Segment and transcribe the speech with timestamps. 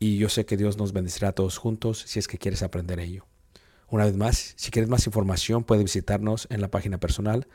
[0.00, 2.98] y yo sé que Dios nos bendecirá a todos juntos si es que quieres aprender
[2.98, 3.26] ello.
[3.88, 7.46] Una vez más, si quieres más información, puedes visitarnos en la página personal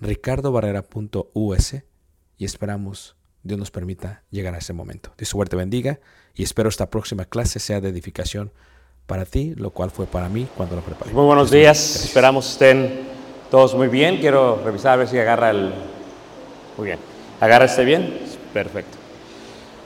[0.00, 1.74] ricardobarrera.us
[2.38, 5.12] y esperamos Dios nos permita llegar a ese momento.
[5.18, 5.98] Dios suerte bendiga
[6.34, 8.52] y espero esta próxima clase sea de edificación
[9.06, 11.12] para ti, lo cual fue para mí cuando lo preparé.
[11.12, 12.04] Muy buenos días, bendiga.
[12.04, 13.08] esperamos estén
[13.50, 14.18] todos muy bien.
[14.18, 15.72] Quiero revisar a ver si agarra el...
[16.76, 16.98] Muy bien,
[17.40, 18.20] agarra este bien,
[18.52, 18.97] perfecto.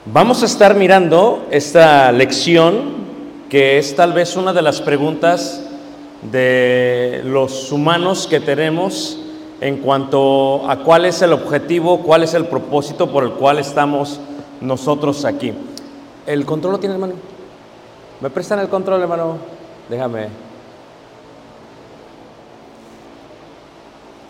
[0.05, 3.05] Vamos a estar mirando esta lección
[3.49, 5.63] que es tal vez una de las preguntas
[6.29, 9.17] de los humanos que tenemos
[9.61, 14.19] en cuanto a cuál es el objetivo, cuál es el propósito por el cual estamos
[14.59, 15.53] nosotros aquí.
[16.27, 17.13] ¿El control lo tiene, hermano?
[18.19, 19.37] ¿Me prestan el control, hermano?
[19.87, 20.27] Déjame.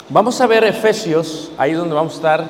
[0.08, 2.50] Vamos a ver Efesios, ahí donde vamos a estar,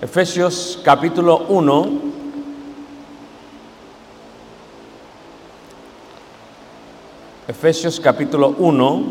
[0.00, 2.05] Efesios capítulo 1.
[7.48, 9.04] Efesios capítulo 1.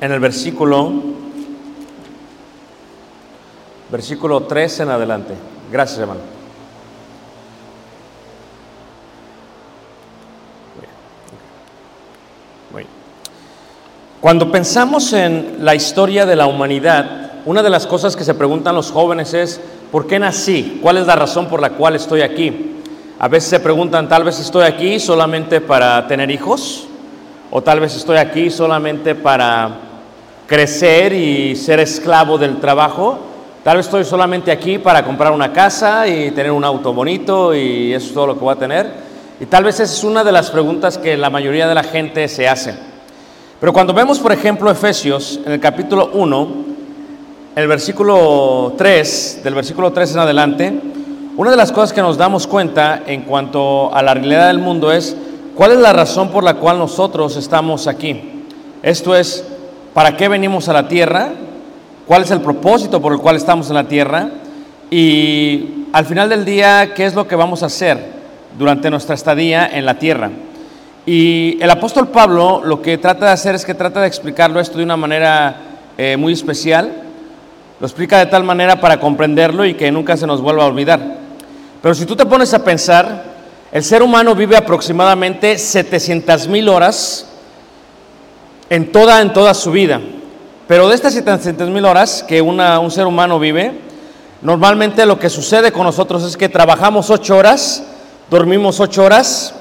[0.00, 0.90] En el versículo
[3.90, 5.34] versículo 3 en adelante.
[5.70, 6.38] Gracias, hermano.
[14.20, 18.74] Cuando pensamos en la historia de la humanidad, una de las cosas que se preguntan
[18.74, 20.78] los jóvenes es, ¿por qué nací?
[20.82, 22.76] ¿Cuál es la razón por la cual estoy aquí?
[23.18, 26.86] A veces se preguntan, tal vez estoy aquí solamente para tener hijos,
[27.50, 29.70] o tal vez estoy aquí solamente para
[30.46, 33.18] crecer y ser esclavo del trabajo,
[33.64, 37.92] tal vez estoy solamente aquí para comprar una casa y tener un auto bonito y
[37.92, 39.08] eso es todo lo que voy a tener.
[39.40, 42.28] Y tal vez esa es una de las preguntas que la mayoría de la gente
[42.28, 42.74] se hace.
[43.60, 46.48] Pero cuando vemos, por ejemplo, Efesios, en el capítulo 1,
[47.58, 50.80] el versículo 3, del versículo 3 en adelante,
[51.36, 54.92] una de las cosas que nos damos cuenta en cuanto a la realidad del mundo
[54.92, 55.16] es
[55.56, 58.44] cuál es la razón por la cual nosotros estamos aquí.
[58.80, 59.44] Esto es,
[59.92, 61.32] ¿para qué venimos a la tierra?
[62.06, 64.30] ¿Cuál es el propósito por el cual estamos en la tierra?
[64.88, 67.98] Y al final del día, ¿qué es lo que vamos a hacer
[68.56, 70.30] durante nuestra estadía en la tierra?
[71.06, 74.78] Y el apóstol Pablo lo que trata de hacer es que trata de explicarlo esto
[74.78, 75.56] de una manera
[75.96, 77.07] eh, muy especial.
[77.80, 81.00] Lo explica de tal manera para comprenderlo y que nunca se nos vuelva a olvidar.
[81.80, 83.24] Pero si tú te pones a pensar,
[83.70, 87.26] el ser humano vive aproximadamente 700 mil horas
[88.68, 90.00] en toda, en toda su vida.
[90.66, 93.78] Pero de estas 700 mil horas que un ser humano vive,
[94.42, 97.84] normalmente lo que sucede con nosotros es que trabajamos 8 horas,
[98.28, 99.54] dormimos 8 horas,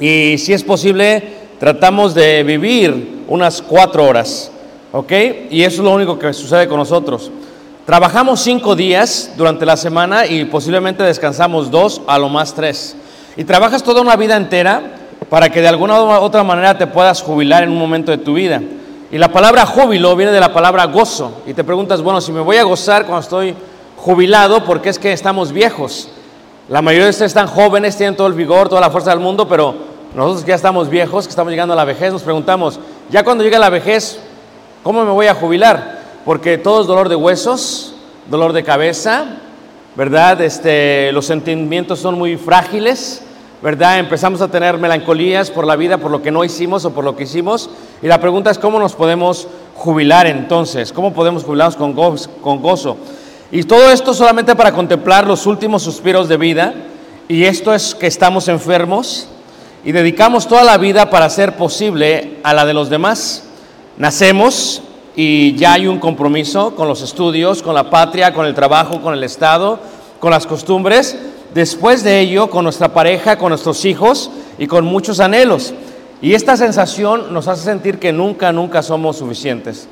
[0.00, 4.50] y si es posible, tratamos de vivir unas cuatro horas,
[4.92, 5.12] ¿ok?
[5.50, 7.30] Y eso es lo único que sucede con nosotros.
[7.86, 12.96] Trabajamos cinco días durante la semana y posiblemente descansamos dos, a lo más tres.
[13.36, 14.82] Y trabajas toda una vida entera
[15.30, 18.34] para que de alguna u otra manera te puedas jubilar en un momento de tu
[18.34, 18.60] vida.
[19.10, 21.40] Y la palabra júbilo viene de la palabra gozo.
[21.46, 23.54] Y te preguntas, bueno, si me voy a gozar cuando estoy
[23.96, 26.10] jubilado, porque es que estamos viejos.
[26.68, 29.48] La mayoría de ustedes están jóvenes, tienen todo el vigor, toda la fuerza del mundo,
[29.48, 29.74] pero
[30.14, 33.42] nosotros que ya estamos viejos, que estamos llegando a la vejez, nos preguntamos, ya cuando
[33.42, 34.20] llegue la vejez,
[34.88, 35.98] ¿cómo me voy a jubilar?
[36.24, 37.92] Porque todo es dolor de huesos,
[38.30, 39.26] dolor de cabeza,
[39.94, 40.40] ¿verdad?
[40.40, 43.20] Este, los sentimientos son muy frágiles,
[43.60, 43.98] ¿verdad?
[43.98, 47.14] Empezamos a tener melancolías por la vida, por lo que no hicimos o por lo
[47.14, 47.68] que hicimos.
[48.00, 50.90] Y la pregunta es, ¿cómo nos podemos jubilar entonces?
[50.90, 52.30] ¿Cómo podemos jubilarnos con gozo?
[52.40, 52.96] Con gozo?
[53.52, 56.72] Y todo esto solamente para contemplar los últimos suspiros de vida.
[57.28, 59.28] Y esto es que estamos enfermos
[59.84, 63.47] y dedicamos toda la vida para hacer posible a la de los demás.
[63.98, 64.80] Nacemos
[65.16, 69.12] y ya hay un compromiso con los estudios, con la patria, con el trabajo, con
[69.12, 69.80] el Estado,
[70.20, 71.18] con las costumbres.
[71.52, 75.74] Después de ello, con nuestra pareja, con nuestros hijos y con muchos anhelos.
[76.22, 79.88] Y esta sensación nos hace sentir que nunca, nunca somos suficientes.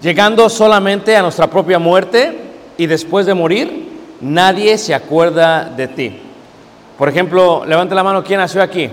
[0.00, 2.38] Llegando solamente a nuestra propia muerte
[2.76, 3.88] y después de morir,
[4.20, 6.20] nadie se acuerda de ti.
[6.96, 8.88] Por ejemplo, levante la mano, ¿quién nació aquí?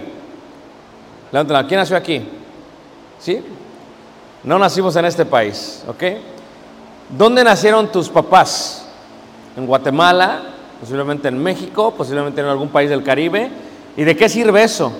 [1.31, 2.23] Levántala, ¿quién nació aquí?
[3.19, 3.43] ¿Sí?
[4.45, 6.03] No nacimos en este país, ¿ok?
[7.09, 8.85] ¿Dónde nacieron tus papás?
[9.57, 10.41] En Guatemala,
[10.79, 13.49] posiblemente en México, posiblemente en algún país del Caribe.
[13.97, 14.91] ¿Y de qué sirve eso?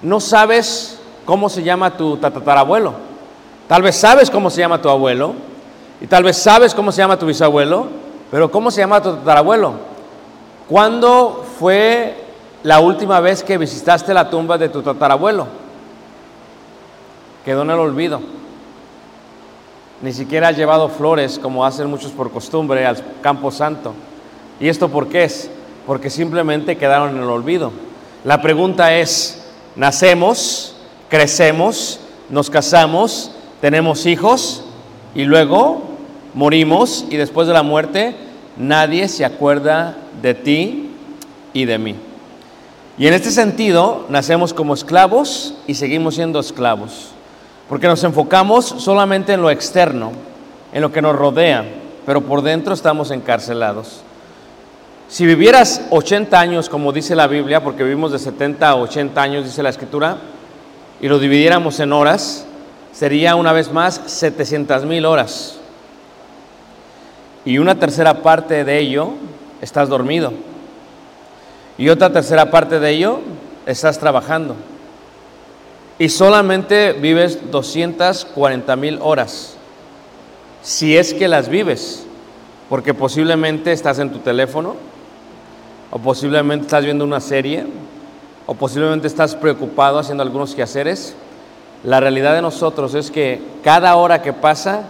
[0.00, 2.94] No sabes cómo se llama tu tatarabuelo.
[3.68, 5.34] Tal vez sabes cómo se llama tu abuelo,
[6.00, 7.86] y tal vez sabes cómo se llama tu bisabuelo,
[8.30, 9.72] pero ¿cómo se llama tu tatarabuelo?
[10.68, 12.14] ¿Cuándo fue
[12.62, 15.46] la última vez que visitaste la tumba de tu tatarabuelo?
[17.44, 18.20] Quedó en el olvido.
[20.04, 23.94] Ni siquiera has llevado flores como hacen muchos por costumbre al campo santo.
[24.60, 25.48] ¿Y esto por qué es?
[25.86, 27.72] Porque simplemente quedaron en el olvido.
[28.22, 29.46] La pregunta es,
[29.76, 30.76] nacemos,
[31.08, 33.30] crecemos, nos casamos,
[33.62, 34.64] tenemos hijos
[35.14, 35.80] y luego
[36.34, 38.14] morimos y después de la muerte
[38.58, 40.90] nadie se acuerda de ti
[41.54, 41.94] y de mí.
[42.98, 47.13] Y en este sentido nacemos como esclavos y seguimos siendo esclavos,
[47.68, 50.12] porque nos enfocamos solamente en lo externo,
[50.72, 51.64] en lo que nos rodea,
[52.04, 54.02] pero por dentro estamos encarcelados.
[55.08, 59.44] Si vivieras 80 años, como dice la Biblia, porque vivimos de 70 a 80 años,
[59.44, 60.18] dice la Escritura,
[61.00, 62.46] y lo dividiéramos en horas,
[62.92, 65.58] sería una vez más 700 mil horas.
[67.44, 69.10] Y una tercera parte de ello
[69.60, 70.32] estás dormido.
[71.76, 73.20] Y otra tercera parte de ello
[73.66, 74.56] estás trabajando.
[75.98, 79.54] Y solamente vives 240 mil horas.
[80.62, 82.06] Si es que las vives.
[82.68, 84.74] Porque posiblemente estás en tu teléfono.
[85.90, 87.66] O posiblemente estás viendo una serie.
[88.46, 91.14] O posiblemente estás preocupado haciendo algunos quehaceres.
[91.84, 94.84] La realidad de nosotros es que cada hora que pasa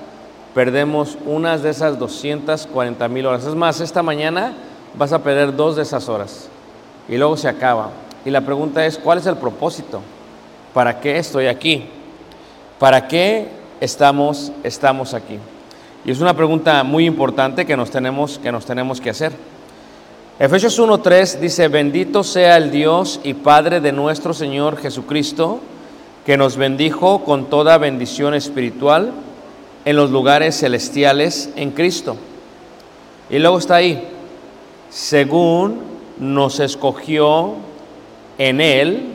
[0.54, 3.44] perdemos unas de esas 240 mil horas.
[3.44, 4.54] Es más, esta mañana
[4.96, 6.48] vas a perder dos de esas horas
[7.08, 7.90] y luego se acaba.
[8.24, 10.00] Y la pregunta es, ¿cuál es el propósito?
[10.74, 11.84] ¿Para qué estoy aquí?
[12.80, 13.46] ¿Para qué
[13.80, 15.38] estamos, estamos aquí?
[16.04, 19.32] Y es una pregunta muy importante que nos tenemos que, nos tenemos que hacer.
[20.36, 25.60] Efesios 1.3 dice, bendito sea el Dios y Padre de nuestro Señor Jesucristo,
[26.26, 29.12] que nos bendijo con toda bendición espiritual
[29.84, 32.16] en los lugares celestiales en Cristo.
[33.30, 34.08] Y luego está ahí,
[34.90, 35.82] según
[36.18, 37.54] nos escogió
[38.38, 39.14] en Él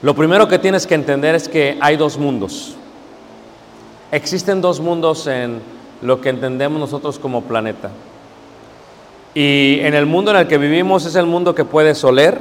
[0.00, 2.76] Lo primero que tienes que entender es que hay dos mundos.
[4.12, 5.60] Existen dos mundos en
[6.02, 7.90] lo que entendemos nosotros como planeta.
[9.34, 12.40] Y en el mundo en el que vivimos es el mundo que puedes oler,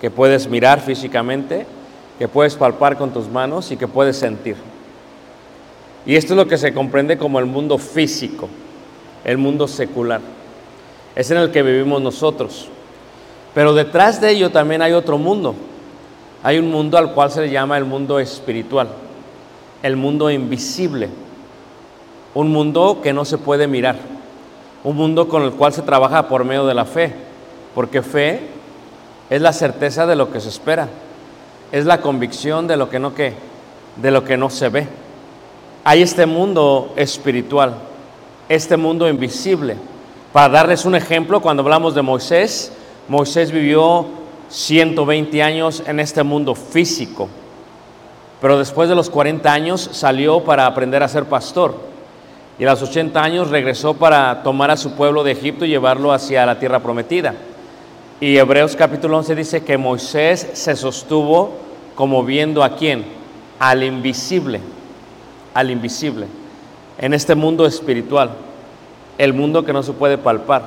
[0.00, 1.66] que puedes mirar físicamente,
[2.18, 4.56] que puedes palpar con tus manos y que puedes sentir.
[6.04, 8.48] Y esto es lo que se comprende como el mundo físico,
[9.24, 10.20] el mundo secular.
[11.14, 12.68] Es en el que vivimos nosotros.
[13.54, 15.54] Pero detrás de ello también hay otro mundo.
[16.44, 18.88] Hay un mundo al cual se le llama el mundo espiritual,
[19.82, 21.08] el mundo invisible,
[22.34, 23.96] un mundo que no se puede mirar,
[24.84, 27.14] un mundo con el cual se trabaja por medio de la fe,
[27.74, 28.42] porque fe
[29.30, 30.88] es la certeza de lo que se espera,
[31.72, 33.32] es la convicción de lo que no que
[33.96, 34.86] de lo que no se ve.
[35.82, 37.74] Hay este mundo espiritual,
[38.50, 39.76] este mundo invisible.
[40.30, 42.70] Para darles un ejemplo, cuando hablamos de Moisés,
[43.08, 44.23] Moisés vivió
[44.54, 47.28] 120 años en este mundo físico,
[48.40, 51.74] pero después de los 40 años salió para aprender a ser pastor
[52.56, 56.12] y a los 80 años regresó para tomar a su pueblo de Egipto y llevarlo
[56.12, 57.34] hacia la tierra prometida.
[58.20, 61.54] Y Hebreos capítulo 11 dice que Moisés se sostuvo
[61.96, 63.04] como viendo a quién,
[63.58, 64.60] al invisible,
[65.52, 66.28] al invisible,
[66.98, 68.30] en este mundo espiritual,
[69.18, 70.62] el mundo que no se puede palpar.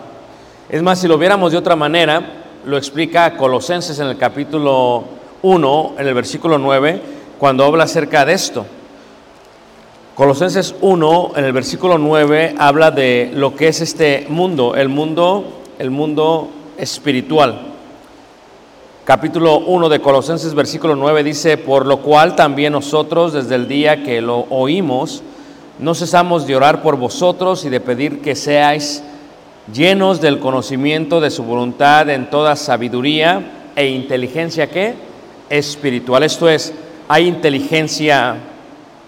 [0.68, 5.06] Es más, si lo viéramos de otra manera, lo explica Colosenses en el capítulo
[5.42, 7.02] 1, en el versículo 9,
[7.40, 8.66] cuando habla acerca de esto.
[10.16, 15.62] Colosenses 1, en el versículo 9, habla de lo que es este mundo, el mundo,
[15.80, 17.58] el mundo espiritual.
[19.06, 24.04] Capítulo 1 de Colosenses, versículo 9 dice, por lo cual también nosotros desde el día
[24.04, 25.24] que lo oímos,
[25.80, 29.04] no cesamos de orar por vosotros y de pedir que seáis
[29.74, 34.96] llenos del conocimiento de su voluntad en toda sabiduría e inteligencia que
[35.50, 36.24] espiritual.
[36.24, 36.74] Esto es,
[37.08, 38.38] hay inteligencia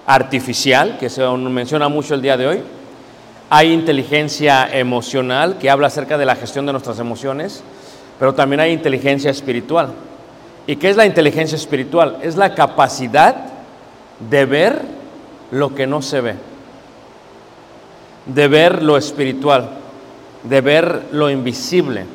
[0.05, 2.59] artificial, que se menciona mucho el día de hoy.
[3.49, 7.63] Hay inteligencia emocional, que habla acerca de la gestión de nuestras emociones,
[8.19, 9.89] pero también hay inteligencia espiritual.
[10.67, 12.17] ¿Y qué es la inteligencia espiritual?
[12.21, 13.35] Es la capacidad
[14.29, 14.81] de ver
[15.51, 16.35] lo que no se ve,
[18.27, 19.78] de ver lo espiritual
[20.43, 22.05] de ver lo invisible.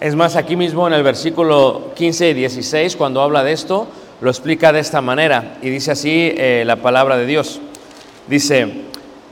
[0.00, 3.88] Es más, aquí mismo en el versículo 15 y 16, cuando habla de esto,
[4.20, 7.60] lo explica de esta manera y dice así eh, la palabra de Dios.
[8.28, 8.84] Dice,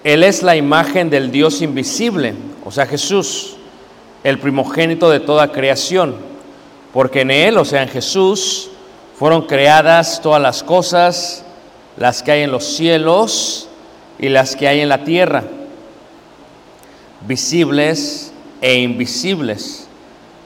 [0.02, 3.56] Él es la imagen del Dios invisible, o sea, Jesús,
[4.25, 6.16] el primogénito de toda creación,
[6.92, 8.71] porque en Él, o sea, en Jesús,
[9.16, 11.45] fueron creadas todas las cosas,
[11.97, 13.68] las que hay en los cielos
[14.18, 15.45] y las que hay en la tierra
[17.26, 19.87] visibles e invisibles,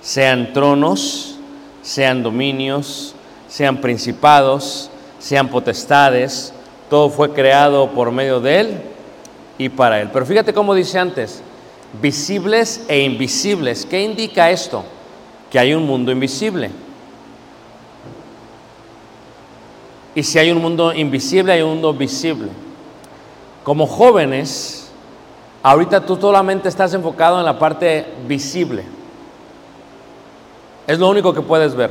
[0.00, 1.36] sean tronos,
[1.82, 3.14] sean dominios,
[3.48, 6.52] sean principados, sean potestades,
[6.88, 8.82] todo fue creado por medio de Él
[9.58, 10.10] y para Él.
[10.12, 11.42] Pero fíjate cómo dice antes,
[12.00, 13.86] visibles e invisibles.
[13.86, 14.84] ¿Qué indica esto?
[15.50, 16.70] Que hay un mundo invisible.
[20.14, 22.48] Y si hay un mundo invisible, hay un mundo visible.
[23.62, 24.79] Como jóvenes,
[25.62, 28.84] Ahorita tú solamente estás enfocado en la parte visible.
[30.86, 31.90] Es lo único que puedes ver.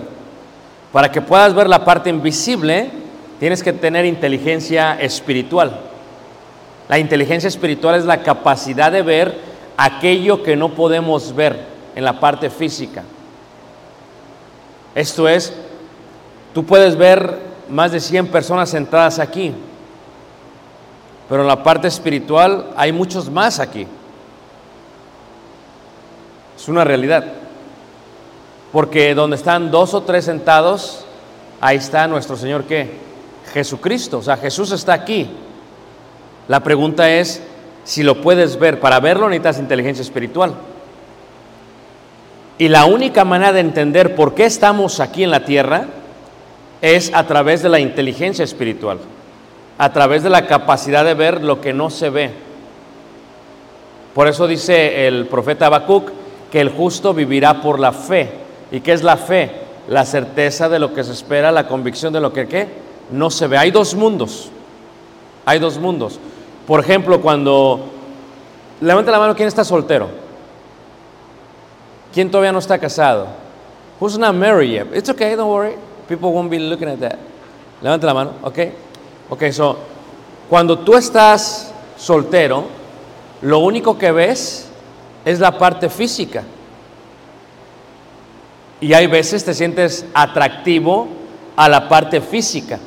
[0.91, 2.89] Para que puedas ver la parte invisible,
[3.39, 5.79] tienes que tener inteligencia espiritual.
[6.87, 9.39] La inteligencia espiritual es la capacidad de ver
[9.77, 13.03] aquello que no podemos ver en la parte física.
[14.95, 15.53] Esto es,
[16.53, 17.37] tú puedes ver
[17.69, 19.53] más de 100 personas sentadas aquí,
[21.29, 23.85] pero en la parte espiritual hay muchos más aquí.
[26.57, 27.23] Es una realidad.
[28.71, 31.05] Porque donde están dos o tres sentados,
[31.61, 32.91] ahí está nuestro Señor qué?
[33.53, 34.17] Jesucristo.
[34.17, 35.29] O sea, Jesús está aquí.
[36.47, 37.41] La pregunta es,
[37.83, 38.79] si lo puedes ver.
[38.79, 40.53] Para verlo necesitas inteligencia espiritual.
[42.57, 45.85] Y la única manera de entender por qué estamos aquí en la tierra
[46.81, 48.99] es a través de la inteligencia espiritual,
[49.79, 52.31] a través de la capacidad de ver lo que no se ve.
[54.13, 56.11] Por eso dice el profeta Habacuc
[56.51, 58.29] que el justo vivirá por la fe.
[58.71, 59.51] ¿Y qué es la fe?
[59.87, 62.67] La certeza de lo que se espera, la convicción de lo que ¿qué?
[63.09, 63.57] no se ve.
[63.57, 64.51] Hay dos mundos.
[65.45, 66.19] Hay dos mundos.
[66.67, 67.79] Por ejemplo, cuando
[68.81, 70.09] levanta la mano quién está soltero.
[72.13, 73.27] ¿Quién todavía no está casado?
[74.01, 74.87] Who's not married yet?
[74.93, 75.75] It's okay, don't worry.
[76.09, 77.17] People won't be looking at that.
[77.81, 78.59] Levanta la mano, ¿ok?
[79.29, 79.77] Ok, so,
[80.49, 82.63] cuando tú estás soltero,
[83.41, 84.67] lo único que ves
[85.23, 86.43] es la parte física.
[88.81, 91.07] Y hay veces te sientes atractivo
[91.55, 92.79] a la parte física.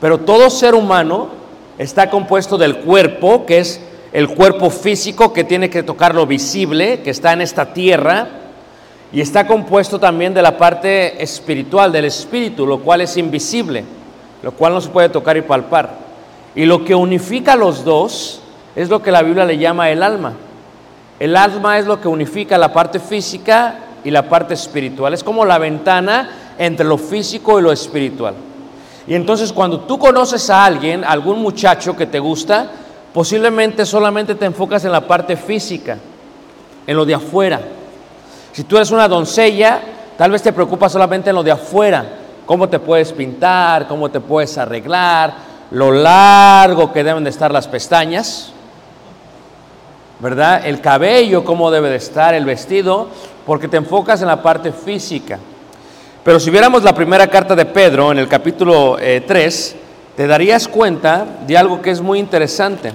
[0.00, 1.28] Pero todo ser humano
[1.78, 3.80] está compuesto del cuerpo, que es
[4.12, 8.28] el cuerpo físico que tiene que tocar lo visible, que está en esta tierra,
[9.12, 13.84] y está compuesto también de la parte espiritual, del espíritu, lo cual es invisible,
[14.44, 15.88] lo cual no se puede tocar y palpar.
[16.54, 18.42] Y lo que unifica los dos
[18.76, 20.34] es lo que la Biblia le llama el alma.
[21.18, 25.14] El alma es lo que unifica la parte física y la parte espiritual.
[25.14, 28.34] Es como la ventana entre lo físico y lo espiritual.
[29.06, 32.70] Y entonces cuando tú conoces a alguien, algún muchacho que te gusta,
[33.14, 35.96] posiblemente solamente te enfocas en la parte física,
[36.86, 37.62] en lo de afuera.
[38.52, 39.80] Si tú eres una doncella,
[40.18, 44.20] tal vez te preocupas solamente en lo de afuera, cómo te puedes pintar, cómo te
[44.20, 45.34] puedes arreglar,
[45.70, 48.52] lo largo que deben de estar las pestañas,
[50.20, 50.66] ¿verdad?
[50.66, 53.08] El cabello, cómo debe de estar, el vestido,
[53.46, 55.38] porque te enfocas en la parte física.
[56.22, 59.76] Pero si viéramos la primera carta de Pedro en el capítulo 3,
[60.16, 62.92] te darías cuenta de algo que es muy interesante.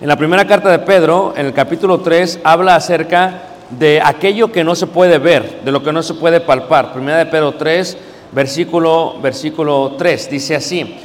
[0.00, 4.64] En la primera carta de Pedro, en el capítulo 3, habla acerca de aquello que
[4.64, 6.92] no se puede ver, de lo que no se puede palpar.
[6.92, 7.96] Primera de Pedro 3,
[8.32, 10.96] versículo, versículo 3, dice así,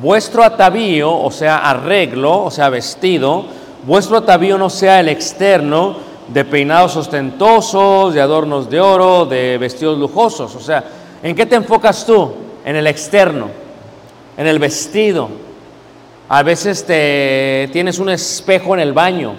[0.00, 3.44] vuestro atavío, o sea, arreglo, o sea, vestido,
[3.86, 9.98] vuestro atavío no sea el externo, de peinados ostentosos, de adornos de oro, de vestidos
[9.98, 10.54] lujosos.
[10.54, 10.84] O sea,
[11.22, 12.32] ¿en qué te enfocas tú?
[12.64, 13.48] En el externo,
[14.36, 15.28] en el vestido.
[16.28, 19.34] A veces te tienes un espejo en el baño,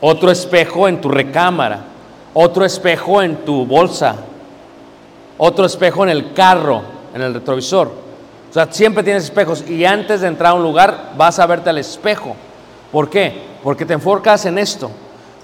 [0.00, 1.80] otro espejo en tu recámara,
[2.34, 4.16] otro espejo en tu bolsa,
[5.36, 6.82] otro espejo en el carro,
[7.14, 7.88] en el retrovisor.
[8.50, 11.70] O sea, siempre tienes espejos y antes de entrar a un lugar vas a verte
[11.70, 12.34] al espejo.
[12.90, 13.32] ¿Por qué?
[13.62, 14.90] Porque te enfocas en esto.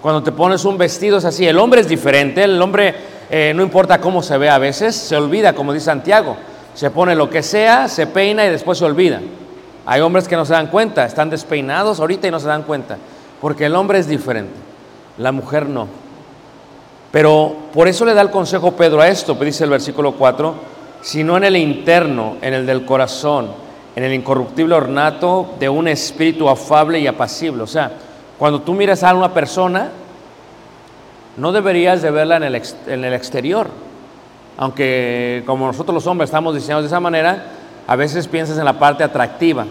[0.00, 1.46] Cuando te pones un vestido es así.
[1.46, 2.44] El hombre es diferente.
[2.44, 2.94] El hombre,
[3.30, 6.36] eh, no importa cómo se ve a veces, se olvida, como dice Santiago.
[6.74, 9.20] Se pone lo que sea, se peina y después se olvida.
[9.86, 12.96] Hay hombres que no se dan cuenta, están despeinados ahorita y no se dan cuenta.
[13.40, 14.54] Porque el hombre es diferente.
[15.18, 15.86] La mujer no.
[17.12, 20.54] Pero por eso le da el consejo Pedro a esto, dice el versículo 4,
[21.00, 23.50] sino en el interno, en el del corazón,
[23.94, 27.62] en el incorruptible ornato de un espíritu afable y apacible.
[27.62, 27.92] O sea,
[28.38, 29.90] cuando tú miras a una persona,
[31.36, 33.68] no deberías de verla en el, en el exterior.
[34.56, 37.44] Aunque como nosotros los hombres estamos diseñados de esa manera,
[37.86, 39.66] a veces piensas en la parte atractiva.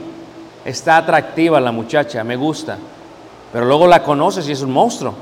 [0.63, 2.77] Está atractiva la muchacha, me gusta.
[3.53, 5.13] Pero luego la conoces y es un monstruo.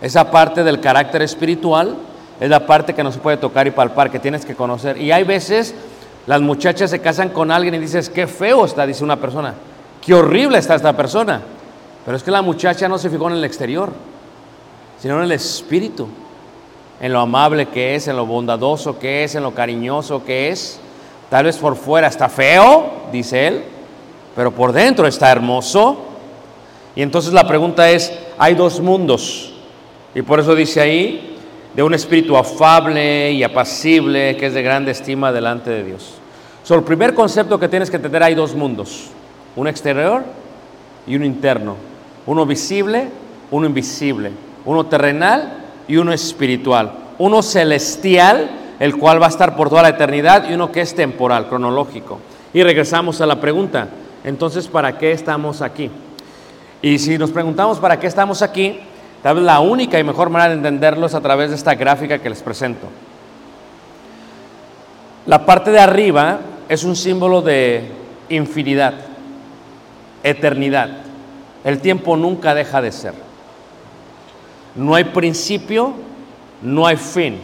[0.00, 1.96] Esa parte del carácter espiritual
[2.40, 4.96] es la parte que no se puede tocar y palpar, que tienes que conocer.
[4.96, 5.74] Y hay veces
[6.26, 9.54] las muchachas se casan con alguien y dices, qué feo está, dice una persona.
[10.00, 11.42] Qué horrible está esta persona.
[12.04, 13.92] Pero es que la muchacha no se fijó en el exterior,
[15.00, 16.08] sino en el espíritu,
[17.00, 20.78] en lo amable que es, en lo bondadoso que es, en lo cariñoso que es.
[21.30, 23.64] Tal vez por fuera está feo, dice él,
[24.36, 26.13] pero por dentro está hermoso.
[26.96, 29.52] Y entonces la pregunta es, hay dos mundos.
[30.14, 31.36] Y por eso dice ahí,
[31.74, 36.14] de un espíritu afable y apacible, que es de grande estima delante de Dios.
[36.62, 39.06] So, el primer concepto que tienes que entender, hay dos mundos,
[39.56, 40.22] un exterior
[41.06, 41.76] y un interno,
[42.26, 43.08] uno visible,
[43.50, 44.30] uno invisible,
[44.64, 49.90] uno terrenal y uno espiritual, uno celestial, el cual va a estar por toda la
[49.90, 52.20] eternidad, y uno que es temporal, cronológico.
[52.54, 53.88] Y regresamos a la pregunta,
[54.22, 55.90] entonces, ¿para qué estamos aquí?
[56.84, 58.78] Y si nos preguntamos para qué estamos aquí,
[59.22, 62.18] tal vez la única y mejor manera de entenderlo es a través de esta gráfica
[62.18, 62.88] que les presento.
[65.24, 67.90] La parte de arriba es un símbolo de
[68.28, 68.92] infinidad,
[70.22, 70.90] eternidad.
[71.64, 73.14] El tiempo nunca deja de ser.
[74.74, 75.94] No hay principio,
[76.60, 77.40] no hay fin.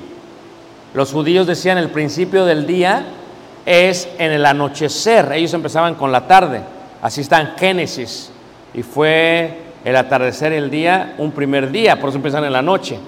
[0.92, 3.06] Los judíos decían el principio del día
[3.64, 5.32] es en el anochecer.
[5.32, 6.60] Ellos empezaban con la tarde.
[7.00, 8.29] Así está en Génesis.
[8.74, 12.98] Y fue el atardecer el día un primer día, por eso empiezan en la noche.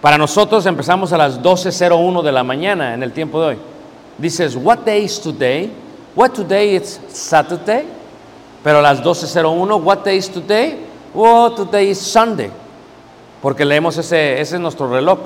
[0.00, 3.58] Para nosotros empezamos a las 12.01 de la mañana en el tiempo de hoy.
[4.18, 5.70] Dices, what day is today?
[6.14, 7.84] What today is Saturday?
[8.62, 10.78] Pero a las 12.01, what day is today?
[11.14, 12.50] Oh, today is Sunday.
[13.40, 15.18] Porque leemos ese, ese es nuestro reloj.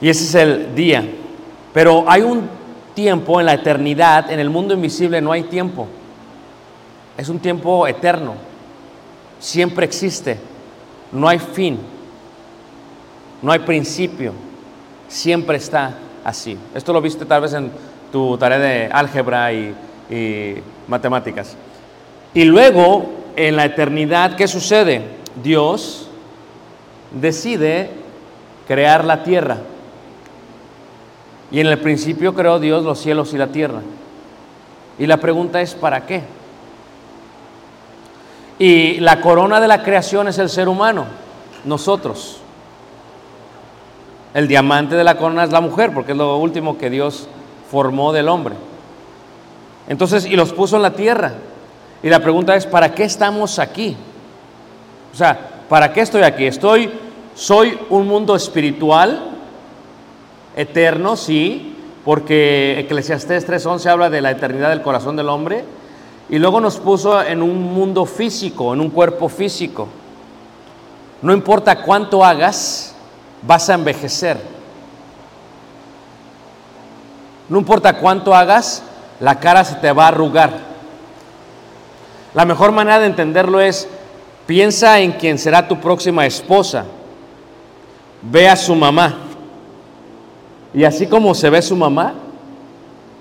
[0.00, 1.04] Y ese es el día.
[1.72, 2.48] Pero hay un
[2.94, 5.86] tiempo en la eternidad, en el mundo invisible no hay tiempo.
[7.16, 8.34] Es un tiempo eterno.
[9.38, 10.38] Siempre existe.
[11.12, 11.78] No hay fin.
[13.42, 14.32] No hay principio.
[15.08, 16.58] Siempre está así.
[16.74, 17.70] Esto lo viste tal vez en
[18.12, 19.74] tu tarea de álgebra y,
[20.86, 21.56] matemáticas.
[22.32, 25.02] Y luego, en la eternidad, ¿qué sucede?
[25.42, 26.08] Dios
[27.12, 27.90] decide
[28.68, 29.58] crear la tierra.
[31.50, 33.80] Y en el principio creó Dios los cielos y la tierra.
[34.98, 36.22] Y la pregunta es, ¿para qué?
[38.58, 41.04] Y la corona de la creación es el ser humano,
[41.64, 42.38] nosotros.
[44.32, 47.28] El diamante de la corona es la mujer, porque es lo último que Dios
[47.70, 48.54] formó del hombre.
[49.88, 51.32] Entonces, y los puso en la tierra.
[52.02, 53.96] Y la pregunta es, ¿para qué estamos aquí?
[55.12, 55.38] O sea,
[55.68, 56.46] ¿para qué estoy aquí?
[56.46, 56.90] Estoy,
[57.34, 59.30] soy un mundo espiritual,
[60.56, 65.64] eterno, sí, porque Eclesiastés 3.11 habla de la eternidad del corazón del hombre,
[66.28, 69.88] y luego nos puso en un mundo físico, en un cuerpo físico.
[71.22, 72.94] No importa cuánto hagas,
[73.42, 74.38] vas a envejecer.
[77.48, 78.82] No importa cuánto hagas,
[79.20, 80.50] la cara se te va a arrugar.
[82.34, 83.88] La mejor manera de entenderlo es,
[84.46, 86.84] piensa en quien será tu próxima esposa.
[88.20, 89.14] Ve a su mamá.
[90.74, 92.14] Y así como se ve su mamá,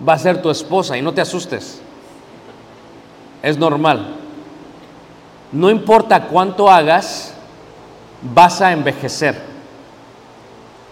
[0.08, 1.82] va a ser tu esposa y no te asustes.
[3.46, 4.08] Es normal.
[5.52, 7.32] No importa cuánto hagas,
[8.24, 9.40] vas a envejecer.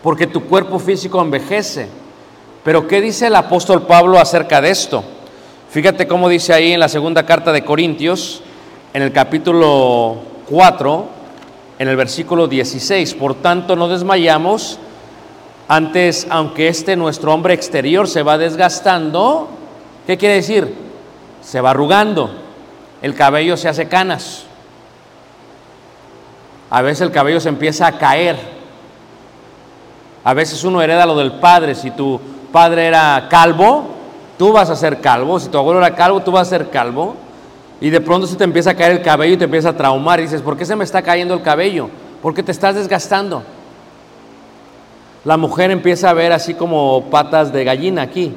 [0.03, 1.87] Porque tu cuerpo físico envejece.
[2.63, 5.03] Pero ¿qué dice el apóstol Pablo acerca de esto?
[5.71, 8.43] Fíjate cómo dice ahí en la segunda carta de Corintios,
[8.93, 11.07] en el capítulo 4,
[11.79, 13.15] en el versículo 16.
[13.15, 14.77] Por tanto, no desmayamos.
[15.67, 19.49] Antes, aunque este nuestro hombre exterior se va desgastando,
[20.05, 20.71] ¿qué quiere decir?
[21.41, 22.42] Se va arrugando
[23.03, 24.45] el cabello se hace canas.
[26.69, 28.37] A veces el cabello se empieza a caer.
[30.23, 31.75] A veces uno hereda lo del padre.
[31.75, 32.17] Si tu
[32.53, 33.89] padre era calvo,
[34.37, 35.37] tú vas a ser calvo.
[35.37, 37.17] Si tu abuelo era calvo, tú vas a ser calvo.
[37.81, 40.21] Y de pronto se te empieza a caer el cabello y te empieza a traumar.
[40.21, 41.89] Y dices, ¿por qué se me está cayendo el cabello?
[42.21, 43.43] Porque te estás desgastando.
[45.25, 48.33] La mujer empieza a ver así como patas de gallina aquí.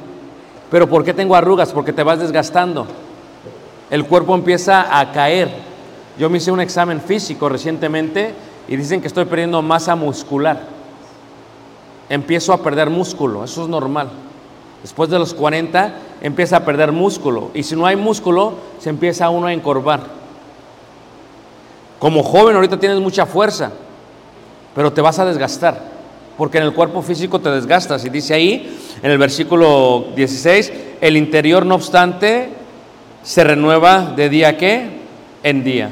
[0.72, 1.72] Pero ¿por qué tengo arrugas?
[1.72, 2.88] Porque te vas desgastando
[3.90, 5.50] el cuerpo empieza a caer.
[6.18, 8.34] Yo me hice un examen físico recientemente
[8.68, 10.60] y dicen que estoy perdiendo masa muscular.
[12.08, 14.10] Empiezo a perder músculo, eso es normal.
[14.82, 19.28] Después de los 40 empieza a perder músculo y si no hay músculo se empieza
[19.30, 20.00] uno a encorvar.
[21.98, 23.72] Como joven ahorita tienes mucha fuerza,
[24.74, 25.80] pero te vas a desgastar,
[26.36, 28.04] porque en el cuerpo físico te desgastas.
[28.04, 32.50] Y dice ahí, en el versículo 16, el interior no obstante
[33.26, 34.88] se renueva de día a qué?
[35.42, 35.90] En día.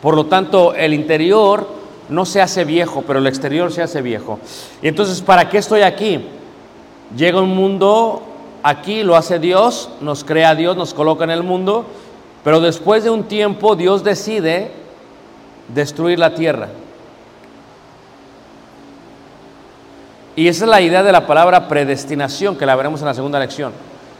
[0.00, 1.68] Por lo tanto, el interior
[2.08, 4.38] no se hace viejo, pero el exterior se hace viejo.
[4.80, 6.24] Y entonces, ¿para qué estoy aquí?
[7.14, 8.22] Llega un mundo
[8.62, 11.84] aquí, lo hace Dios, nos crea Dios, nos coloca en el mundo,
[12.42, 14.70] pero después de un tiempo Dios decide
[15.68, 16.68] destruir la tierra.
[20.34, 23.38] Y esa es la idea de la palabra predestinación, que la veremos en la segunda
[23.38, 23.72] lección.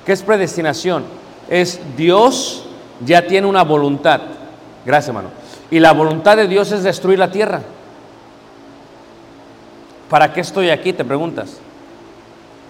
[0.04, 1.25] ¿Qué es predestinación?
[1.48, 2.64] Es Dios
[3.04, 4.20] ya tiene una voluntad.
[4.84, 5.30] Gracias, hermano.
[5.70, 7.60] Y la voluntad de Dios es destruir la tierra.
[10.08, 10.92] ¿Para qué estoy aquí?
[10.92, 11.58] Te preguntas.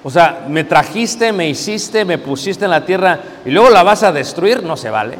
[0.02, 4.02] O sea, me trajiste, me hiciste, me pusiste en la tierra y luego la vas
[4.02, 5.18] a destruir, no se vale.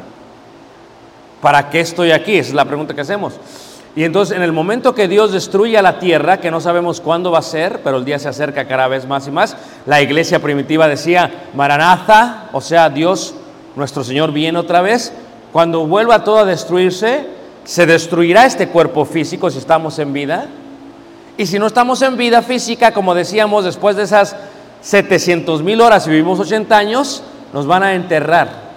[1.41, 2.37] ¿Para qué estoy aquí?
[2.37, 3.33] Esa es la pregunta que hacemos.
[3.95, 7.39] Y entonces en el momento que Dios destruya la tierra, que no sabemos cuándo va
[7.39, 10.87] a ser, pero el día se acerca cada vez más y más, la iglesia primitiva
[10.87, 13.33] decía, Maranatha, o sea, Dios
[13.77, 15.13] nuestro Señor viene otra vez,
[15.53, 17.27] cuando vuelva todo a destruirse,
[17.63, 20.47] se destruirá este cuerpo físico si estamos en vida.
[21.37, 24.35] Y si no estamos en vida física, como decíamos, después de esas
[24.81, 27.21] 700 mil horas y vivimos 80 años,
[27.53, 28.67] nos van a enterrar.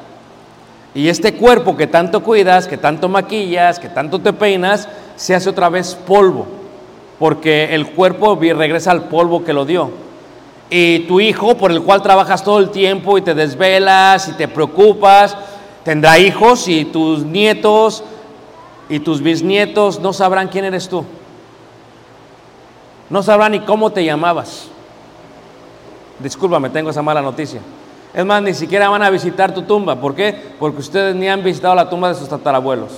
[0.94, 4.86] Y este cuerpo que tanto cuidas, que tanto maquillas, que tanto te peinas,
[5.16, 6.46] se hace otra vez polvo,
[7.18, 10.09] porque el cuerpo regresa al polvo que lo dio
[10.70, 14.46] y tu hijo por el cual trabajas todo el tiempo y te desvelas y te
[14.46, 15.36] preocupas,
[15.84, 18.04] tendrá hijos y tus nietos
[18.88, 21.04] y tus bisnietos no sabrán quién eres tú.
[23.08, 24.68] No sabrán ni cómo te llamabas.
[26.20, 27.60] Discúlpame, tengo esa mala noticia.
[28.14, 29.96] Es más, ni siquiera van a visitar tu tumba.
[29.96, 30.52] ¿Por qué?
[30.58, 32.90] Porque ustedes ni han visitado la tumba de sus tatarabuelos.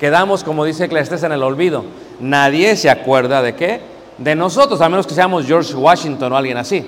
[0.00, 1.84] Quedamos, como dice Eclesiastes, en el olvido.
[2.20, 3.95] Nadie se acuerda de qué?
[4.18, 6.86] De nosotros, a menos que seamos George Washington o alguien así.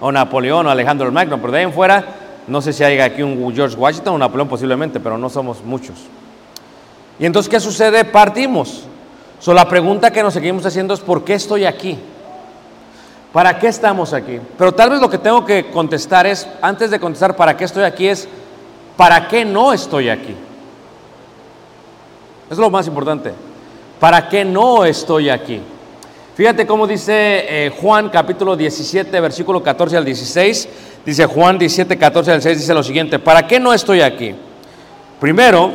[0.00, 1.38] O Napoleón o Alejandro Magno.
[1.40, 2.04] Pero de ahí en fuera,
[2.46, 5.96] no sé si hay aquí un George Washington o Napoleón posiblemente, pero no somos muchos.
[7.18, 8.04] Y entonces, ¿qué sucede?
[8.04, 8.84] Partimos.
[9.40, 11.98] So, la pregunta que nos seguimos haciendo es, ¿por qué estoy aquí?
[13.32, 14.38] ¿Para qué estamos aquí?
[14.56, 17.82] Pero tal vez lo que tengo que contestar es, antes de contestar para qué estoy
[17.82, 18.28] aquí, es,
[18.96, 20.34] ¿para qué no estoy aquí?
[22.48, 23.32] Es lo más importante.
[23.98, 25.60] ¿Para qué no estoy aquí?
[26.34, 27.12] Fíjate cómo dice
[27.66, 30.68] eh, Juan capítulo 17, versículo 14 al 16.
[31.06, 34.34] Dice Juan 17, 14 al 16, dice lo siguiente, ¿para qué no estoy aquí?
[35.20, 35.70] Primero,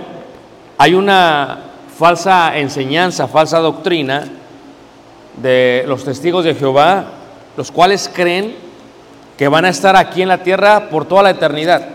[0.78, 1.60] hay una
[1.98, 4.26] falsa enseñanza, falsa doctrina
[5.42, 7.06] de los testigos de Jehová,
[7.56, 8.54] los cuales creen
[9.38, 11.88] que van a estar aquí en la tierra por toda la eternidad.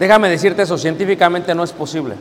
[0.00, 2.16] Déjame decirte eso, científicamente no es posible.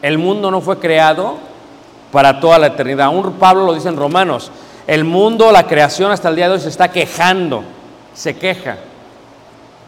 [0.00, 1.55] El mundo no fue creado
[2.12, 3.06] para toda la eternidad.
[3.06, 4.50] Aún Pablo lo dice en Romanos.
[4.86, 7.64] El mundo, la creación hasta el día de hoy se está quejando,
[8.14, 8.78] se queja.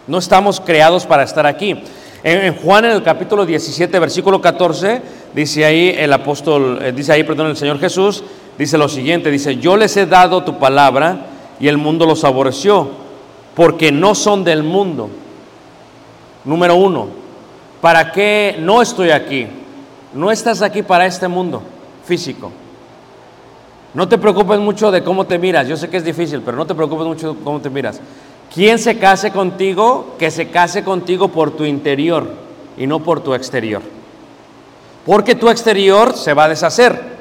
[0.07, 1.81] No estamos creados para estar aquí.
[2.25, 5.01] En, Juan en el capítulo 17, versículo 14,
[5.35, 8.25] dice ahí el apóstol, eh, dice ahí, perdón, el Señor Jesús,
[8.59, 11.27] dice lo siguiente, dice, yo les he dado tu palabra
[11.61, 12.91] y el mundo los aborreció,
[13.55, 15.11] porque no son del mundo.
[16.45, 17.07] Número uno,
[17.81, 19.47] ¿para qué no estoy aquí?
[20.13, 21.63] No estás aquí para este mundo
[22.09, 22.51] físico.
[23.93, 25.69] No te preocupes mucho de cómo te miras.
[25.69, 28.01] Yo sé que es difícil, pero no te preocupes mucho de cómo te miras.
[28.53, 32.27] Quien se case contigo, que se case contigo por tu interior
[32.79, 33.83] y no por tu exterior.
[35.05, 37.19] Porque tu exterior se va a deshacer.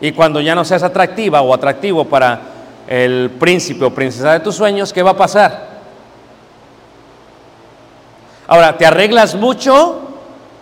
[0.00, 2.40] Y cuando ya no seas atractiva o atractivo para
[2.86, 5.80] el príncipe o princesa de tus sueños, ¿qué va a pasar?
[8.46, 10.00] Ahora, ¿te arreglas mucho?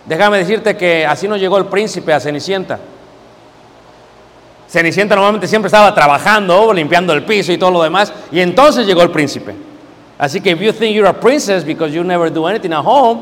[0.05, 2.79] Déjame decirte que así no llegó el príncipe a Cenicienta.
[4.69, 9.01] Cenicienta normalmente siempre estaba trabajando, limpiando el piso y todo lo demás, y entonces llegó
[9.01, 9.55] el príncipe.
[10.19, 13.21] Así que if you think you're a princess because you never do anything at home,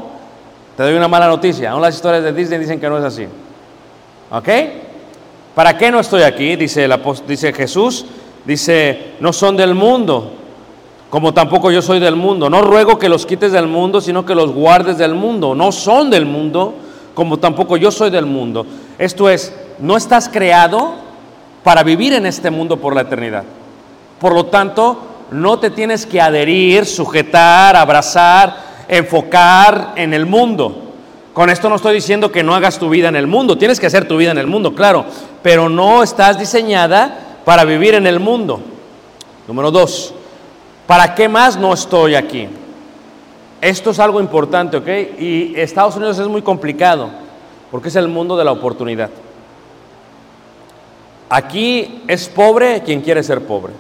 [0.75, 1.71] te doy una mala noticia.
[1.71, 3.27] Aún las historias de Disney dicen que no es así.
[4.29, 4.49] ¿Ok?
[5.55, 6.55] ¿Para qué no estoy aquí?
[6.57, 6.93] Dice, el
[7.25, 8.05] dice Jesús.
[8.43, 10.31] Dice, no son del mundo,
[11.10, 12.49] como tampoco yo soy del mundo.
[12.49, 15.55] No ruego que los quites del mundo, sino que los guardes del mundo.
[15.55, 16.75] No son del mundo,
[17.13, 18.65] como tampoco yo soy del mundo.
[18.97, 21.07] Esto es, no estás creado
[21.63, 23.43] para vivir en este mundo por la eternidad.
[24.20, 24.98] Por lo tanto,
[25.32, 28.56] no te tienes que adherir, sujetar, abrazar,
[28.88, 30.84] enfocar en el mundo.
[31.34, 33.86] Con esto no estoy diciendo que no hagas tu vida en el mundo, tienes que
[33.86, 35.06] hacer tu vida en el mundo, claro,
[35.43, 38.60] pero no estás diseñada para vivir en el mundo.
[39.48, 40.13] Número dos,
[40.88, 42.48] ¿para qué más no estoy aquí?
[43.62, 44.88] Esto es algo importante, ¿ok?
[45.20, 47.10] Y Estados Unidos es muy complicado,
[47.70, 49.10] porque es el mundo de la oportunidad.
[51.30, 53.74] Aquí es pobre quien quiere ser pobre.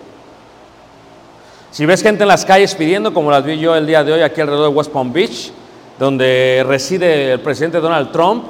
[1.71, 4.21] Si ves gente en las calles pidiendo, como las vi yo el día de hoy
[4.21, 5.51] aquí alrededor de West Palm Beach,
[5.99, 8.45] donde reside el presidente Donald Trump,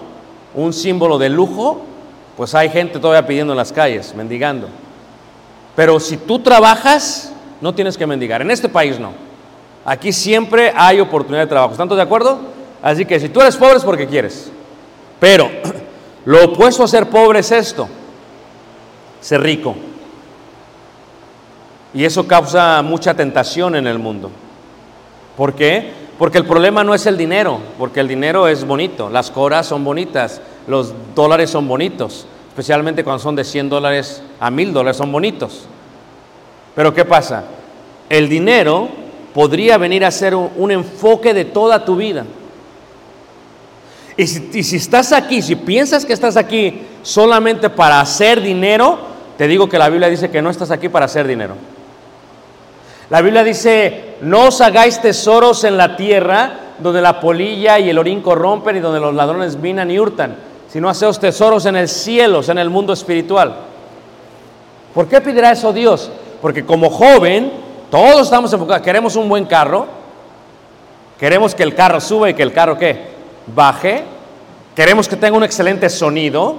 [0.55, 1.81] un símbolo de lujo,
[2.35, 4.67] pues hay gente todavía pidiendo en las calles, mendigando.
[5.75, 7.31] Pero si tú trabajas,
[7.61, 8.41] no tienes que mendigar.
[8.41, 9.11] En este país no.
[9.85, 11.73] Aquí siempre hay oportunidad de trabajo.
[11.73, 12.39] ¿Están todos de acuerdo?
[12.81, 14.51] Así que si tú eres pobre es porque quieres.
[15.19, 15.49] Pero
[16.25, 17.87] lo opuesto a ser pobre es esto,
[19.27, 19.75] ser rico.
[21.93, 24.31] Y eso causa mucha tentación en el mundo.
[25.35, 25.91] ¿Por qué?
[26.17, 29.83] Porque el problema no es el dinero, porque el dinero es bonito, las coras son
[29.83, 35.11] bonitas, los dólares son bonitos, especialmente cuando son de 100 dólares a 1000 dólares, son
[35.11, 35.65] bonitos.
[36.73, 37.43] Pero ¿qué pasa?
[38.09, 38.87] El dinero
[39.33, 42.23] podría venir a ser un, enfoque de toda tu vida.
[44.15, 49.69] Y si estás aquí, si piensas que estás aquí solamente para hacer dinero, te digo
[49.69, 51.55] que la Biblia dice que no estás aquí para hacer dinero.
[53.09, 57.97] La Biblia dice, no os hagáis tesoros en la tierra, donde la polilla y el
[57.97, 60.35] orín corrompen y donde los ladrones minan y hurtan,
[60.69, 63.55] sino haceos tesoros en el cielo, en el mundo espiritual.
[64.93, 66.11] ¿Por qué pedirá eso Dios?
[66.41, 67.51] Porque como joven,
[67.89, 69.87] todos estamos enfocados, queremos un buen carro,
[71.17, 73.07] queremos que el carro suba y que el carro ¿qué?
[73.47, 74.03] baje,
[74.75, 76.55] queremos que tenga un excelente sonido,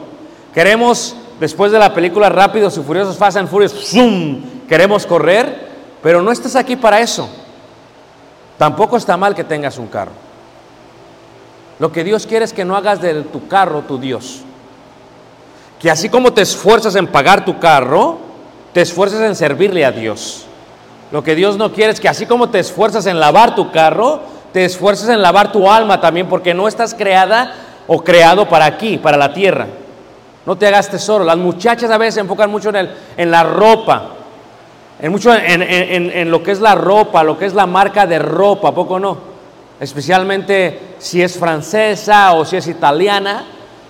[0.54, 4.66] queremos, después de la película Rápidos y Furiosos, Fast and Furious, ¡zoom!
[4.68, 5.68] queremos correr,
[6.03, 7.29] Pero no estás aquí para eso.
[8.57, 10.12] Tampoco está mal que tengas un carro.
[11.79, 14.42] Lo que Dios quiere es que no hagas de tu carro tu Dios.
[15.81, 18.18] Que así como te esfuerzas en pagar tu carro,
[18.72, 20.44] te esfuerces en servirle a Dios.
[21.11, 24.20] Lo que Dios no quiere es que así como te esfuerzas en lavar tu carro,
[24.53, 27.55] te esfuerces en lavar tu alma también, porque no estás creada
[27.87, 29.66] o creado para aquí, para la tierra.
[30.48, 31.24] No te hagas tesoro.
[31.24, 34.12] Las muchachas a veces se enfocan mucho en, el, en la ropa,
[34.98, 38.06] en mucho en, en- en lo que es la ropa, lo que es la marca
[38.06, 39.18] de ropa, ¿a poco no?
[39.78, 43.44] Especialmente si es francesa o si es italiana,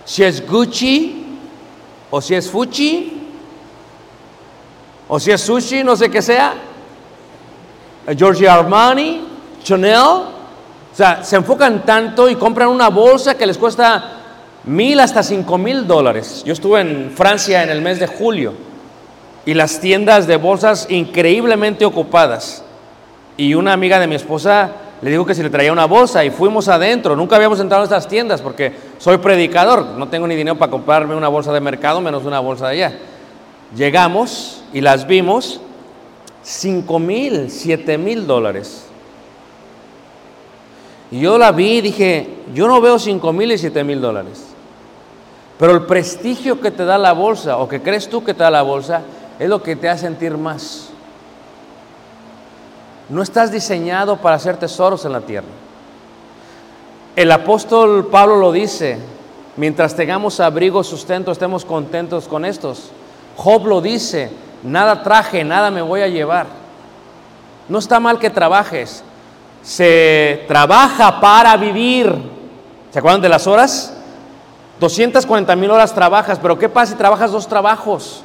[0.05, 1.38] si es Gucci
[2.11, 3.23] o si es Fucci
[5.07, 6.55] o si es sushi, no sé qué sea.
[8.16, 9.25] Giorgio Armani,
[9.62, 9.94] Chanel.
[9.97, 10.25] O
[10.92, 14.17] sea, se enfocan tanto y compran una bolsa que les cuesta
[14.68, 16.42] mil hasta cinco mil dólares.
[16.46, 18.52] Yo estuve en Francia en el mes de julio
[19.46, 22.62] y las tiendas de bolsas increíblemente ocupadas.
[23.37, 26.31] Y una amiga de mi esposa le dijo que si le traía una bolsa y
[26.31, 27.16] fuimos adentro.
[27.16, 29.85] Nunca habíamos entrado a estas tiendas porque soy predicador.
[29.96, 32.98] No tengo ni dinero para comprarme una bolsa de mercado menos una bolsa de allá.
[33.74, 35.61] Llegamos y las vimos
[36.42, 38.85] 5 mil, 7 mil dólares.
[41.11, 44.48] Y yo la vi y dije, yo no veo 5 mil y 7 mil dólares.
[45.59, 48.51] Pero el prestigio que te da la bolsa o que crees tú que te da
[48.51, 49.03] la bolsa
[49.38, 50.90] es lo que te hace sentir más.
[53.09, 55.49] No estás diseñado para hacer tesoros en la tierra.
[57.16, 58.99] El apóstol Pablo lo dice,
[59.57, 62.90] mientras tengamos abrigo, sustento, estemos contentos con estos.
[63.37, 64.31] Job lo dice,
[64.62, 66.47] nada traje, nada me voy a llevar.
[67.68, 69.03] No está mal que trabajes.
[69.62, 72.14] Se trabaja para vivir.
[72.92, 73.98] ¿Se acuerdan de las horas?
[74.81, 78.23] 240 mil horas trabajas, pero ¿qué pasa si trabajas dos trabajos?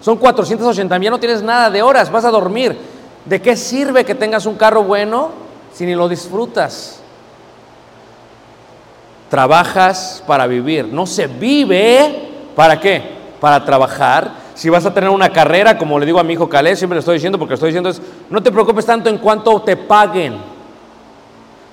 [0.00, 2.76] Son 480 mil, no tienes nada de horas, vas a dormir.
[3.24, 5.30] ¿De qué sirve que tengas un carro bueno
[5.72, 7.00] si ni lo disfrutas?
[9.30, 13.16] Trabajas para vivir, no se vive para qué?
[13.40, 14.46] Para trabajar.
[14.54, 17.00] Si vas a tener una carrera, como le digo a mi hijo Calé, siempre le
[17.00, 20.38] estoy diciendo, porque le estoy diciendo es, no te preocupes tanto en cuánto te paguen.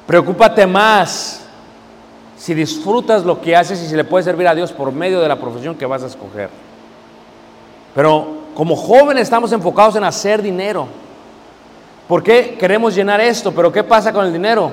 [0.07, 1.42] Preocúpate más
[2.43, 5.29] si disfrutas lo que haces y si le puedes servir a Dios por medio de
[5.29, 6.49] la profesión que vas a escoger.
[7.95, 10.85] Pero como jóvenes estamos enfocados en hacer dinero.
[12.05, 13.53] ¿Por qué queremos llenar esto?
[13.53, 14.71] Pero ¿qué pasa con el dinero?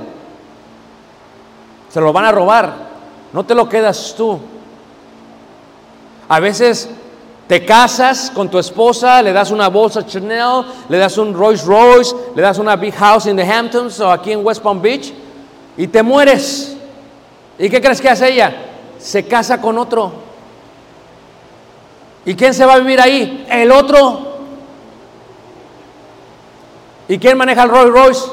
[1.90, 2.74] Se lo van a robar.
[3.32, 4.40] No te lo quedas tú.
[6.28, 6.90] A veces
[7.46, 12.16] te casas con tu esposa, le das una bolsa Chanel, le das un Rolls Royce,
[12.34, 15.12] le das una big house in the Hamptons o aquí en West Palm Beach
[15.76, 16.78] y te mueres.
[17.60, 18.54] ¿Y qué crees que hace ella?
[18.98, 20.12] Se casa con otro.
[22.24, 23.46] ¿Y quién se va a vivir ahí?
[23.50, 24.38] El otro.
[27.06, 28.30] ¿Y quién maneja el Rolls Royce?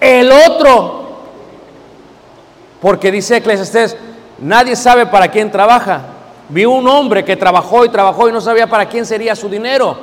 [0.00, 1.02] El otro.
[2.80, 3.96] Porque dice Eclesiastés,
[4.38, 6.02] nadie sabe para quién trabaja.
[6.48, 9.96] Vi un hombre que trabajó y trabajó y no sabía para quién sería su dinero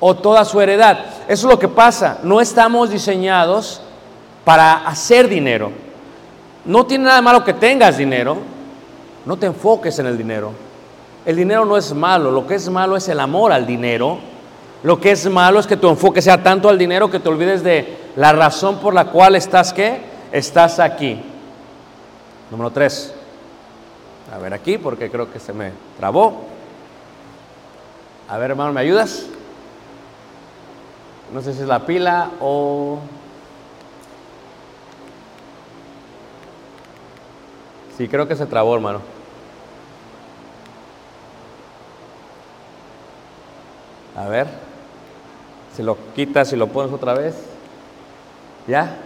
[0.00, 0.98] o toda su heredad.
[1.28, 2.18] Eso es lo que pasa.
[2.24, 3.80] No estamos diseñados
[4.44, 5.89] para hacer dinero.
[6.64, 8.38] No tiene nada malo que tengas dinero.
[9.24, 10.52] No te enfoques en el dinero.
[11.24, 12.30] El dinero no es malo.
[12.30, 14.18] Lo que es malo es el amor al dinero.
[14.82, 17.62] Lo que es malo es que tu enfoque sea tanto al dinero que te olvides
[17.62, 19.74] de la razón por la cual estás?
[20.32, 21.20] Estás aquí.
[22.50, 23.14] Número tres.
[24.34, 26.44] A ver aquí porque creo que se me trabó.
[28.28, 29.26] A ver, hermano, ¿me ayudas?
[31.34, 32.98] No sé si es la pila o...
[38.00, 39.02] Sí, creo que se trabó, hermano.
[44.16, 44.46] A ver.
[45.76, 47.34] Si lo quitas, si lo pones otra vez.
[48.66, 48.96] ¿Ya?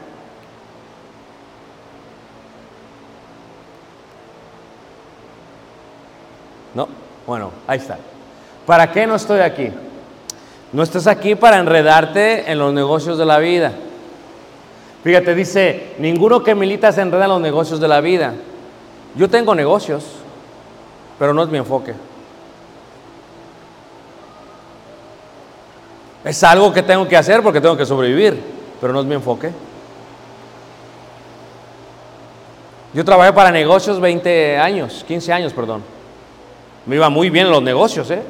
[6.72, 6.86] No,
[7.26, 7.98] bueno, ahí está.
[8.64, 9.72] ¿Para qué no estoy aquí?
[10.72, 13.72] No estás aquí para enredarte en los negocios de la vida.
[15.02, 18.34] Fíjate, dice, ninguno que milita se enreda en los negocios de la vida.
[19.14, 20.04] Yo tengo negocios,
[21.18, 21.94] pero no es mi enfoque.
[26.24, 28.40] Es algo que tengo que hacer porque tengo que sobrevivir,
[28.80, 29.52] pero no es mi enfoque.
[32.94, 35.82] Yo trabajé para negocios 20 años, 15 años, perdón.
[36.86, 38.22] Me iba muy bien en los negocios, ¿eh?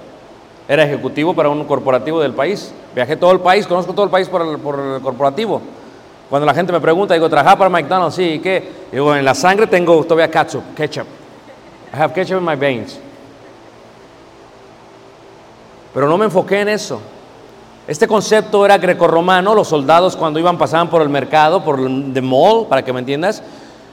[0.66, 2.72] Era ejecutivo para un corporativo del país.
[2.94, 5.60] Viajé todo el país, conozco todo el país por el, por el corporativo.
[6.28, 8.16] Cuando la gente me pregunta, digo, ¿trabajaba para McDonald's?
[8.16, 8.72] Sí, ¿y qué?
[8.90, 11.06] Digo, en la sangre tengo todavía ketchup, ketchup.
[11.92, 12.98] I have ketchup in my veins.
[15.92, 17.00] Pero no me enfoqué en eso.
[17.86, 22.22] Este concepto era grecorromano, los soldados cuando iban pasaban por el mercado, por el the
[22.22, 23.42] mall, para que me entiendas,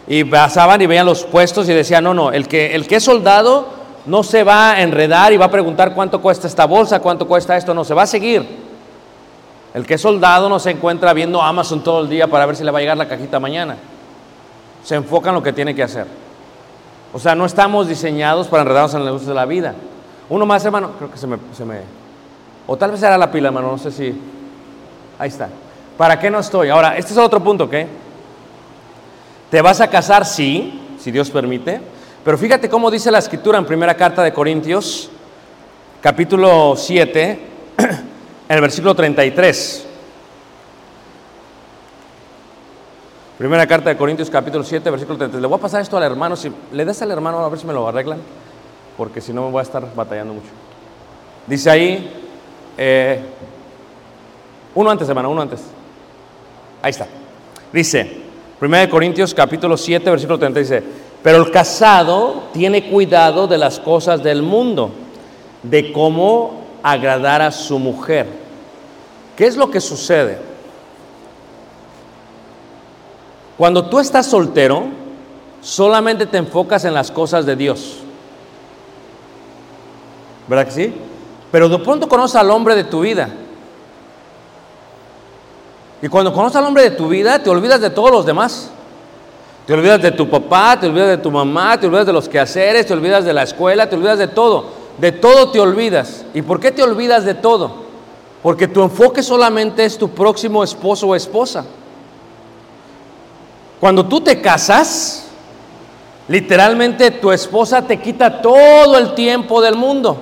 [0.08, 3.04] y pasaban y veían los puestos y decían, no, no, el que, el que es
[3.04, 3.68] soldado
[4.06, 7.58] no se va a enredar y va a preguntar cuánto cuesta esta bolsa, cuánto cuesta
[7.58, 8.70] esto, no, se va a seguir.
[9.74, 12.63] El que es soldado no se encuentra viendo Amazon todo el día para ver si
[12.63, 13.78] le va a llegar la cajita mañana.
[14.84, 16.07] Se enfoca en lo que tiene que hacer.
[17.13, 19.74] O sea, no estamos diseñados para enredarnos en el negocio de la vida.
[20.30, 21.82] Uno más, hermano, creo que se me, se me...
[22.67, 24.13] O tal vez era la pila, hermano, no sé si...
[25.19, 25.49] Ahí está.
[25.97, 26.69] ¿Para qué no estoy?
[26.69, 27.76] Ahora, este es otro punto, ¿ok?
[29.49, 30.26] ¿Te vas a casar?
[30.26, 31.82] Sí, si Dios permite.
[32.24, 35.09] Pero fíjate cómo dice la escritura en primera carta de Corintios,
[36.01, 37.51] capítulo 7,
[38.52, 39.86] en el versículo 33.
[43.38, 45.41] Primera carta de Corintios, capítulo 7, versículo 33.
[45.41, 46.36] Le voy a pasar esto al hermano.
[46.36, 48.20] Si le das al hermano, a ver si me lo arreglan,
[48.97, 50.49] porque si no me voy a estar batallando mucho.
[51.47, 52.12] Dice ahí,
[52.78, 53.22] eh,
[54.76, 55.62] uno antes, hermano, uno antes.
[56.82, 57.08] Ahí está.
[57.72, 58.18] Dice,
[58.60, 60.84] 1 Corintios capítulo 7, versículo 30 dice,
[61.24, 64.91] pero el casado tiene cuidado de las cosas del mundo,
[65.64, 68.41] de cómo agradar a su mujer.
[69.42, 70.38] ¿Qué es lo que sucede?
[73.58, 74.84] Cuando tú estás soltero,
[75.62, 78.02] solamente te enfocas en las cosas de Dios.
[80.48, 80.94] ¿Verdad que sí?
[81.52, 83.30] Pero de pronto conoces al hombre de tu vida.
[86.04, 88.70] Y cuando conoces al hombre de tu vida, te olvidas de todos los demás.
[89.66, 92.86] Te olvidas de tu papá, te olvidas de tu mamá, te olvidas de los quehaceres,
[92.86, 94.66] te olvidas de la escuela, te olvidas de todo.
[95.00, 96.26] De todo te olvidas.
[96.36, 97.89] ¿Y por qué te olvidas de todo?
[98.42, 101.64] Porque tu enfoque solamente es tu próximo esposo o esposa.
[103.80, 105.26] Cuando tú te casas,
[106.28, 110.18] literalmente tu esposa te quita todo el tiempo del mundo.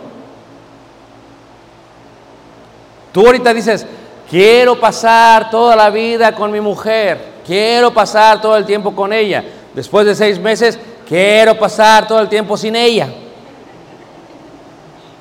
[3.11, 3.86] Tú ahorita dices,
[4.30, 9.43] quiero pasar toda la vida con mi mujer, quiero pasar todo el tiempo con ella.
[9.74, 13.09] Después de seis meses, quiero pasar todo el tiempo sin ella.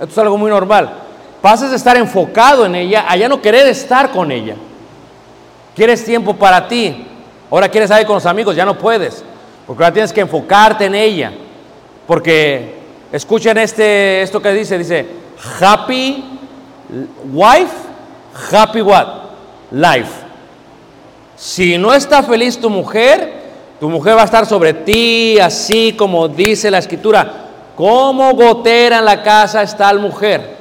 [0.01, 1.07] Esto es algo muy normal.
[1.41, 4.57] Pasas de estar enfocado en ella a ya no querer estar con ella.
[5.74, 7.07] Quieres tiempo para ti.
[7.51, 9.24] Ahora quieres salir con los amigos, ya no puedes.
[9.66, 11.32] Porque ahora tienes que enfocarte en ella.
[12.07, 12.74] Porque
[13.12, 15.07] escuchen este, esto que dice, dice,
[15.61, 16.24] happy
[17.32, 17.74] wife,
[18.51, 19.07] happy what?
[19.70, 20.26] Life.
[21.36, 23.32] Si no está feliz tu mujer,
[23.78, 27.47] tu mujer va a estar sobre ti, así como dice la escritura.
[27.76, 30.57] Como gotera en la casa está la mujer.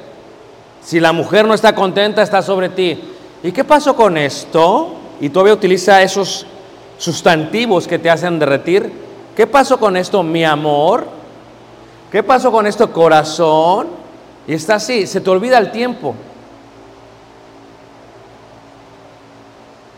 [0.88, 2.98] Si la mujer no está contenta, está sobre ti.
[3.44, 4.94] ¿Y qué pasó con esto?
[5.20, 6.46] Y todavía utiliza esos
[6.98, 8.90] sustantivos que te hacen derretir.
[9.36, 11.06] ¿Qué pasó con esto, mi amor?
[12.10, 13.88] ¿Qué pasó con esto, corazón?
[14.48, 16.16] Y está así, se te olvida el tiempo.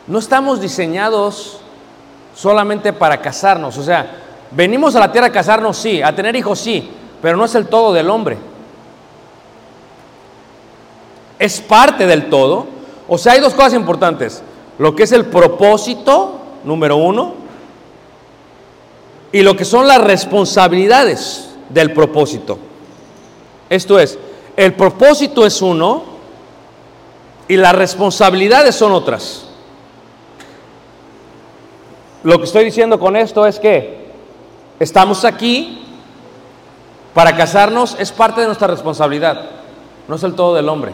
[0.08, 1.60] No estamos diseñados
[2.34, 4.10] solamente para casarnos, o sea,
[4.50, 6.90] venimos a la tierra a casarnos, sí, a tener hijos, sí,
[7.22, 8.40] pero no es el todo del hombre.
[11.40, 12.68] Es parte del todo.
[13.08, 14.44] O sea, hay dos cosas importantes.
[14.78, 17.34] Lo que es el propósito, número uno,
[19.32, 22.58] y lo que son las responsabilidades del propósito.
[23.70, 24.18] Esto es,
[24.56, 26.04] el propósito es uno
[27.48, 29.46] y las responsabilidades son otras.
[32.24, 34.10] Lo que estoy diciendo con esto es que
[34.80, 35.86] estamos aquí
[37.14, 39.50] para casarnos, es parte de nuestra responsabilidad,
[40.08, 40.94] no es el todo del hombre.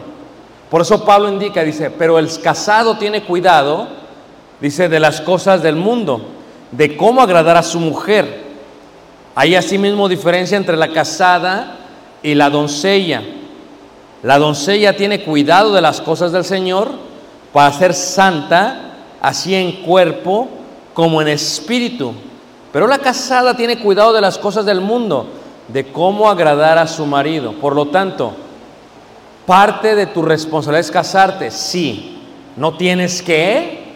[0.70, 3.86] Por eso Pablo indica, dice, pero el casado tiene cuidado,
[4.60, 6.22] dice, de las cosas del mundo,
[6.72, 8.44] de cómo agradar a su mujer.
[9.34, 11.76] Hay asimismo diferencia entre la casada
[12.22, 13.22] y la doncella.
[14.22, 16.90] La doncella tiene cuidado de las cosas del Señor
[17.52, 20.48] para ser santa, así en cuerpo
[20.94, 22.12] como en espíritu.
[22.72, 25.26] Pero la casada tiene cuidado de las cosas del mundo,
[25.68, 27.52] de cómo agradar a su marido.
[27.52, 28.34] Por lo tanto,
[29.46, 31.50] parte de tu responsabilidad es casarte.
[31.50, 32.20] Sí,
[32.56, 33.86] no tienes que.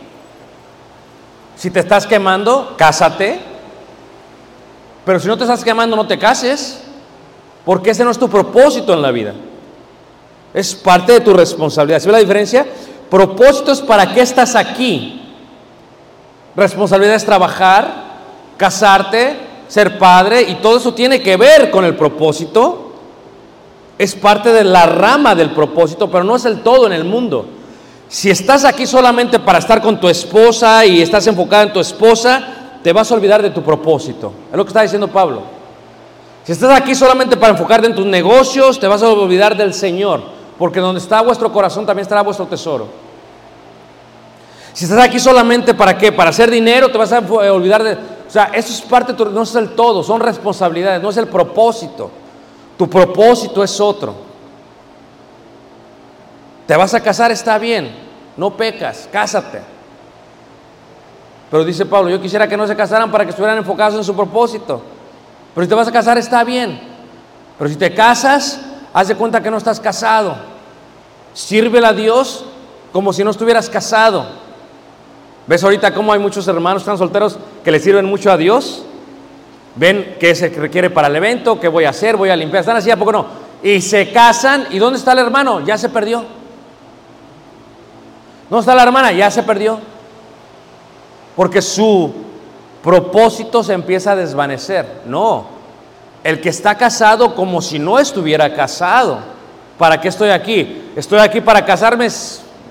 [1.56, 3.40] Si te estás quemando, cásate.
[5.04, 6.82] Pero si no te estás quemando, no te cases.
[7.64, 9.34] Porque ese no es tu propósito en la vida.
[10.54, 12.00] Es parte de tu responsabilidad.
[12.00, 12.66] ¿Sí ve la diferencia?
[13.10, 15.20] Propósito es para qué estás aquí.
[16.56, 17.92] Responsabilidad es trabajar,
[18.56, 19.36] casarte,
[19.68, 22.89] ser padre y todo eso tiene que ver con el propósito.
[24.00, 27.44] Es parte de la rama del propósito, pero no es el todo en el mundo.
[28.08, 32.42] Si estás aquí solamente para estar con tu esposa y estás enfocada en tu esposa,
[32.82, 34.32] te vas a olvidar de tu propósito.
[34.50, 35.42] Es lo que está diciendo Pablo.
[36.44, 40.22] Si estás aquí solamente para enfocarte en tus negocios, te vas a olvidar del Señor,
[40.56, 42.86] porque donde está vuestro corazón también estará vuestro tesoro.
[44.72, 46.10] Si estás aquí solamente para qué?
[46.10, 47.92] Para hacer dinero, te vas a olvidar de...
[47.92, 52.10] O sea, eso es parte, no es el todo, son responsabilidades, no es el propósito.
[52.80, 54.14] Tu propósito es otro.
[56.66, 57.94] Te vas a casar, está bien,
[58.38, 59.60] no pecas, cásate.
[61.50, 64.16] Pero dice Pablo, yo quisiera que no se casaran para que estuvieran enfocados en su
[64.16, 64.80] propósito.
[65.54, 66.80] Pero si te vas a casar, está bien.
[67.58, 68.62] Pero si te casas,
[68.94, 70.36] haz de cuenta que no estás casado.
[71.34, 72.46] Sírvele a Dios
[72.94, 74.24] como si no estuvieras casado.
[75.46, 78.86] ¿Ves ahorita cómo hay muchos hermanos están solteros que le sirven mucho a Dios?
[79.76, 82.60] Ven qué se requiere para el evento, qué voy a hacer, voy a limpiar.
[82.60, 83.26] Están así, ¿a poco no?
[83.62, 85.60] Y se casan, ¿y dónde está el hermano?
[85.60, 86.24] Ya se perdió.
[88.48, 89.12] ¿Dónde está la hermana?
[89.12, 89.78] Ya se perdió.
[91.36, 92.12] Porque su
[92.82, 95.02] propósito se empieza a desvanecer.
[95.06, 95.46] No.
[96.24, 99.18] El que está casado como si no estuviera casado.
[99.78, 100.90] ¿Para qué estoy aquí?
[100.96, 102.08] Estoy aquí para casarme,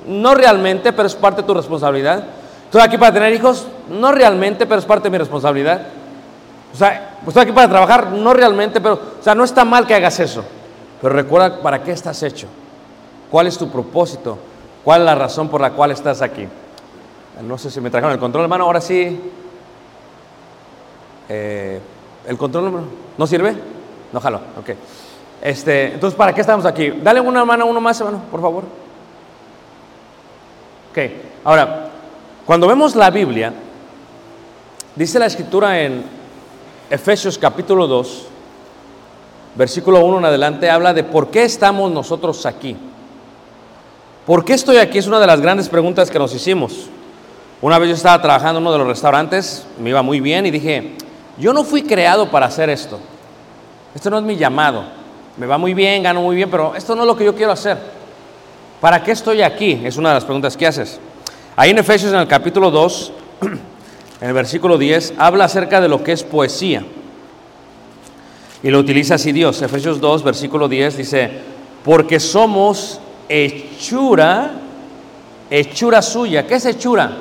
[0.06, 2.24] no realmente, pero es parte de tu responsabilidad.
[2.66, 5.88] Estoy aquí para tener hijos, no realmente, pero es parte de mi responsabilidad.
[6.74, 9.88] O sea, pues estoy aquí para trabajar, no realmente, pero, o sea, no está mal
[9.88, 10.44] que hagas eso.
[11.02, 12.48] Pero recuerda para qué estás hecho.
[13.32, 14.38] ¿Cuál es tu propósito?
[14.84, 16.48] ¿Cuál es la razón por la cual estás aquí?
[17.44, 18.66] No sé si me trajeron el control, hermano.
[18.66, 19.20] Ahora sí.
[21.30, 21.80] Eh,
[22.28, 22.82] ¿El control
[23.18, 23.56] no sirve?
[24.12, 24.70] No jalo, ok.
[25.42, 26.90] Este, entonces, ¿para qué estamos aquí?
[26.90, 28.64] Dale una mano uno más, hermano, por favor.
[30.92, 30.98] Ok,
[31.46, 31.90] ahora,
[32.46, 33.54] cuando vemos la Biblia,
[34.96, 36.19] dice la escritura en
[36.90, 38.26] Efesios capítulo 2,
[39.54, 42.76] versículo 1 en adelante, habla de por qué estamos nosotros aquí.
[44.26, 44.98] ¿Por qué estoy aquí?
[44.98, 46.88] Es una de las grandes preguntas que nos hicimos.
[47.62, 50.52] Una vez yo estaba trabajando en uno de los restaurantes, me iba muy bien y
[50.52, 50.96] dije,
[51.38, 53.00] yo no fui creado para hacer esto.
[53.94, 54.84] Esto no es mi llamado.
[55.38, 57.52] Me va muy bien, gano muy bien, pero esto no es lo que yo quiero
[57.52, 57.78] hacer.
[58.82, 59.80] ¿Para qué estoy aquí?
[59.84, 61.00] Es una de las preguntas que haces.
[61.56, 63.12] Ahí en Efesios en el capítulo 2,
[64.22, 66.84] en el versículo 10, habla acerca de lo que es poesía.
[68.62, 69.62] Y lo utiliza así Dios.
[69.62, 71.32] Efesios 2, versículo 10 dice,
[71.86, 73.00] porque somos
[73.30, 74.52] hechura,
[75.50, 76.46] hechura suya.
[76.46, 77.18] ¿Qué es hechura?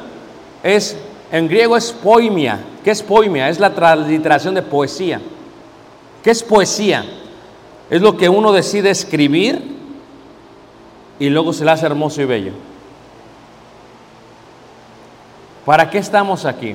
[0.62, 0.96] Es,
[1.30, 2.58] en griego es poimia.
[2.82, 3.48] ¿Qué es poimia?
[3.48, 5.20] Es la transliteración de poesía.
[6.24, 7.04] ¿Qué es poesía?
[7.90, 9.62] Es lo que uno decide escribir
[11.20, 12.52] y luego se le hace hermoso y bello.
[15.68, 16.74] ¿Para qué estamos aquí?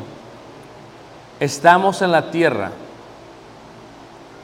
[1.39, 2.70] Estamos en la tierra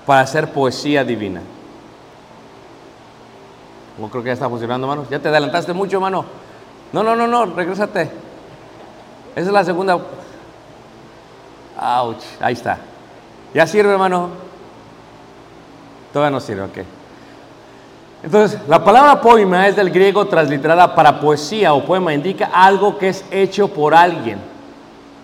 [0.08, 1.40] para hacer poesía divina.
[4.00, 5.08] No creo que ya está funcionando, hermano.
[5.08, 6.26] Ya te adelantaste mucho, hermano.
[6.92, 8.10] No, no, no, no, regrésate.
[9.36, 10.00] Esa es la segunda.
[11.80, 12.80] Ouch, ahí está.
[13.54, 14.30] ¿Ya sirve, hermano?
[16.12, 16.99] Todavía no sirve, ok.
[18.22, 23.10] Entonces, la palabra poema es del griego transliterada para poesía o poema, indica algo que
[23.10, 24.40] es hecho por alguien.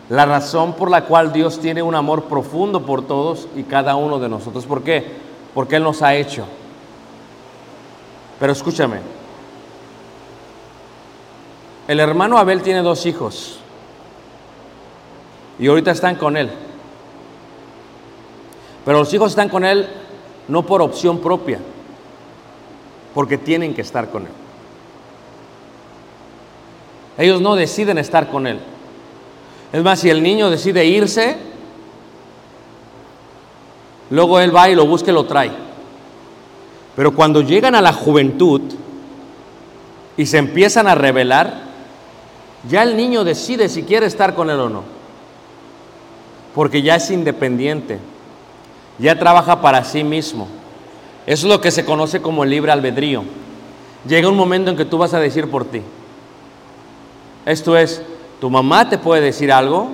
[0.10, 4.20] La razón por la cual Dios tiene un amor profundo por todos y cada uno
[4.20, 4.66] de nosotros.
[4.66, 5.04] ¿Por qué?
[5.54, 6.46] Porque Él nos ha hecho.
[8.40, 9.00] Pero escúchame,
[11.88, 13.60] el hermano Abel tiene dos hijos
[15.60, 16.50] y ahorita están con él.
[18.84, 19.88] Pero los hijos están con él
[20.48, 21.60] no por opción propia,
[23.16, 24.32] porque tienen que estar con él.
[27.18, 28.60] Ellos no deciden estar con él.
[29.72, 31.38] Es más, si el niño decide irse,
[34.10, 35.52] luego él va y lo busca y lo trae.
[36.98, 38.62] Pero cuando llegan a la juventud
[40.18, 41.64] y se empiezan a rebelar,
[42.70, 44.84] ya el niño decide si quiere estar con él o no.
[46.54, 47.98] Porque ya es independiente,
[49.00, 50.50] ya trabaja para sí mismo.
[51.26, 53.24] Eso es lo que se conoce como el libre albedrío.
[54.08, 55.82] Llega un momento en que tú vas a decir por ti.
[57.46, 58.02] Esto es,
[58.40, 59.90] tu mamá te puede decir algo,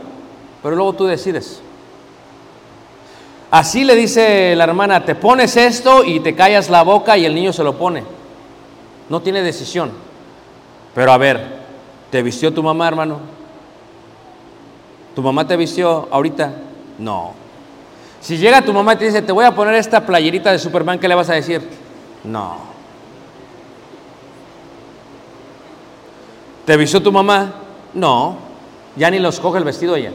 [0.62, 1.62] pero luego tú decides.
[3.50, 7.36] Así le dice la hermana, te pones esto y te callas la boca y el
[7.36, 8.04] niño se lo pone.
[9.10, 9.92] No tiene decisión.
[10.96, 11.60] Pero a ver,
[12.10, 13.20] ¿te vistió tu mamá, hermano?
[15.16, 16.54] ¿Tu mamá te vistió ahorita?
[16.98, 17.41] No.
[18.22, 21.00] Si llega tu mamá y te dice, te voy a poner esta playerita de Superman,
[21.00, 21.68] ¿qué le vas a decir?
[22.24, 22.58] No.
[26.66, 27.54] ¿Te vistió tu mamá?
[27.94, 28.38] No.
[28.96, 30.12] Ya ni los coge el vestido ella.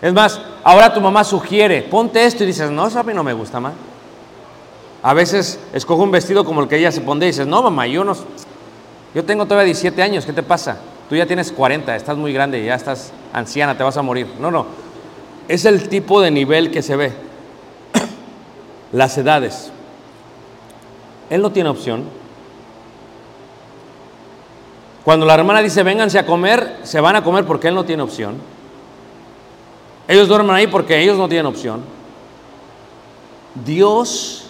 [0.00, 3.24] Es más, ahora tu mamá sugiere, ponte esto y dices, no, eso a mí no
[3.24, 3.72] me gusta más.
[5.02, 7.86] A veces escoge un vestido como el que ella se pone y dices, no, mamá,
[7.86, 8.14] yo no,
[9.14, 10.76] yo tengo todavía 17 años, ¿qué te pasa?
[11.08, 14.26] Tú ya tienes 40, estás muy grande, ya estás anciana, te vas a morir.
[14.38, 14.66] No, no,
[15.48, 17.12] es el tipo de nivel que se ve.
[18.92, 19.70] Las edades.
[21.30, 22.04] Él no tiene opción.
[25.04, 28.02] Cuando la hermana dice, vénganse a comer, se van a comer porque él no tiene
[28.02, 28.36] opción.
[30.08, 31.82] Ellos duermen ahí porque ellos no tienen opción.
[33.64, 34.46] Dios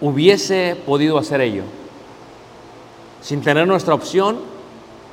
[0.00, 1.64] hubiese podido hacer ello.
[3.20, 4.38] Sin tener nuestra opción,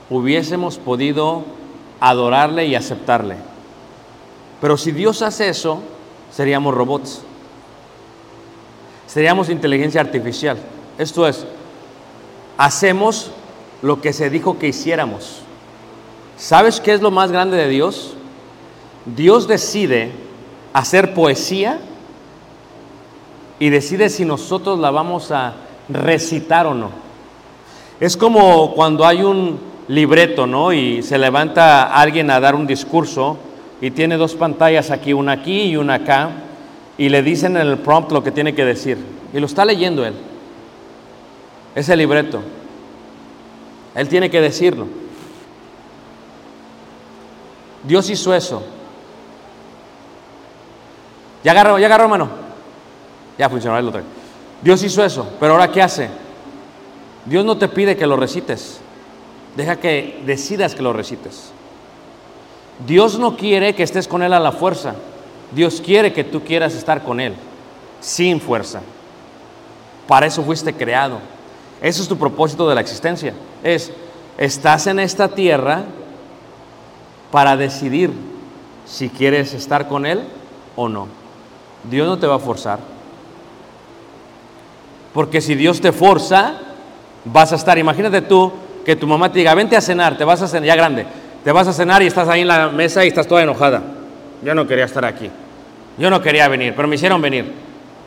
[0.10, 1.44] hubiésemos podido
[2.00, 3.36] adorarle y aceptarle.
[4.62, 5.82] Pero si Dios hace eso,
[6.32, 7.22] seríamos robots.
[9.06, 10.58] Seríamos inteligencia artificial.
[10.98, 11.46] Esto es,
[12.58, 13.32] hacemos
[13.82, 15.42] lo que se dijo que hiciéramos.
[16.38, 18.16] ¿Sabes qué es lo más grande de Dios?
[19.06, 20.12] Dios decide
[20.74, 21.80] hacer poesía
[23.60, 25.54] y decide si nosotros la vamos a
[25.90, 26.90] recitar o no.
[28.00, 30.74] Es como cuando hay un libreto, ¿no?
[30.74, 33.38] Y se levanta alguien a dar un discurso
[33.82, 36.32] y tiene dos pantallas aquí, una aquí y una acá,
[36.98, 38.98] y le dicen en el prompt lo que tiene que decir.
[39.34, 40.16] Y lo está leyendo él.
[41.76, 42.42] Es el libreto.
[43.94, 44.88] Él tiene que decirlo.
[47.84, 48.64] Dios hizo eso.
[51.44, 52.30] Ya agarró, ya agarró, hermano.
[53.38, 54.02] Ya funcionó el otro.
[54.62, 56.10] Dios hizo eso, pero ahora ¿qué hace?
[57.26, 58.80] Dios no te pide que lo recites.
[59.56, 61.52] Deja que decidas que lo recites.
[62.86, 64.96] Dios no quiere que estés con Él a la fuerza.
[65.52, 67.34] Dios quiere que tú quieras estar con Él,
[68.00, 68.82] sin fuerza.
[70.08, 71.20] Para eso fuiste creado.
[71.82, 73.34] Ese es tu propósito de la existencia.
[73.64, 73.92] Es,
[74.38, 75.84] estás en esta tierra
[77.32, 78.12] para decidir
[78.86, 80.24] si quieres estar con Él
[80.76, 81.08] o no.
[81.90, 82.80] Dios no te va a forzar.
[85.14, 86.60] Porque si Dios te forza,
[87.26, 88.52] vas a estar, imagínate tú
[88.86, 91.06] que tu mamá te diga, vente a cenar, te vas a cenar, ya grande,
[91.48, 93.82] te vas a cenar y estás ahí en la mesa y estás toda enojada.
[94.44, 95.30] Yo no quería estar aquí.
[95.98, 97.54] Yo no quería venir, pero me hicieron venir.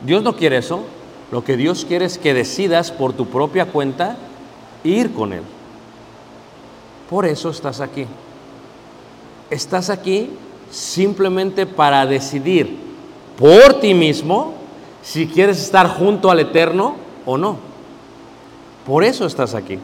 [0.02, 0.84] Dios no quiere eso.
[1.32, 4.18] Lo que Dios quiere es que decidas por tu propia cuenta
[4.84, 5.40] ir con Él.
[7.08, 8.04] Por eso estás aquí.
[9.48, 10.28] Estás aquí
[10.70, 12.76] simplemente para decidir
[13.38, 14.52] por ti mismo
[15.00, 17.56] si quieres estar junto al Eterno o no.
[18.84, 19.78] Por eso estás aquí.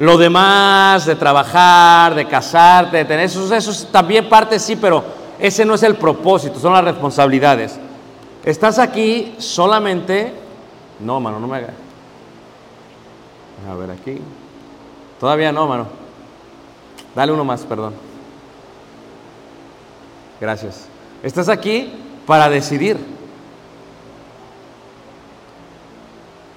[0.00, 5.04] Lo demás de trabajar, de casarte, de tener eso, eso es también parte sí, pero
[5.38, 7.78] ese no es el propósito, son las responsabilidades.
[8.42, 10.32] Estás aquí solamente,
[11.00, 11.74] no, mano, no me haga.
[13.70, 14.16] A ver aquí.
[15.20, 15.86] Todavía no, mano.
[17.14, 17.92] Dale uno más, perdón.
[20.40, 20.88] Gracias.
[21.22, 21.92] Estás aquí
[22.26, 22.96] para decidir.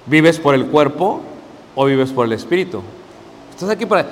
[0.06, 1.20] ¿Vives por el cuerpo
[1.76, 2.82] o vives por el espíritu?
[3.54, 4.06] Estás aquí para...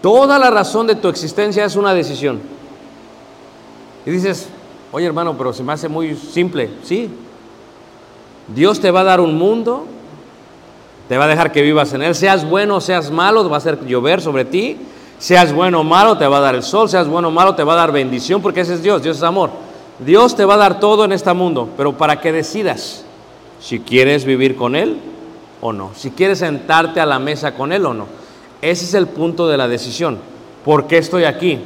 [0.00, 2.40] Toda la razón de tu existencia es una decisión.
[4.04, 4.48] Y dices,
[4.92, 6.70] oye hermano, pero se me hace muy simple.
[6.84, 7.10] Sí.
[8.54, 9.86] Dios te va a dar un mundo,
[11.08, 12.14] te va a dejar que vivas en él.
[12.14, 14.76] Seas bueno o seas malo, va a hacer llover sobre ti.
[15.18, 16.88] Seas bueno o malo, te va a dar el sol.
[16.88, 19.02] Seas bueno o malo, te va a dar bendición, porque ese es Dios.
[19.02, 19.50] Dios es amor.
[19.98, 23.04] Dios te va a dar todo en este mundo, pero para que decidas
[23.60, 24.98] si quieres vivir con Él
[25.60, 25.90] o no.
[25.96, 28.25] Si quieres sentarte a la mesa con Él o no.
[28.62, 30.18] Ese es el punto de la decisión.
[30.64, 31.60] ¿Por qué estoy aquí?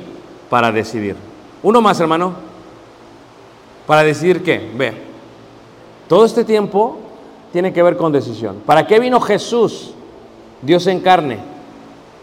[0.49, 1.17] Para decidir.
[1.63, 2.35] Uno más, hermano.
[3.87, 4.71] Para decidir qué.
[4.77, 4.93] Ve.
[6.09, 6.99] Todo este tiempo
[7.53, 8.63] tiene que ver con decisión.
[8.67, 9.93] ¿Para qué vino Jesús?
[10.63, 11.39] Dios en carne.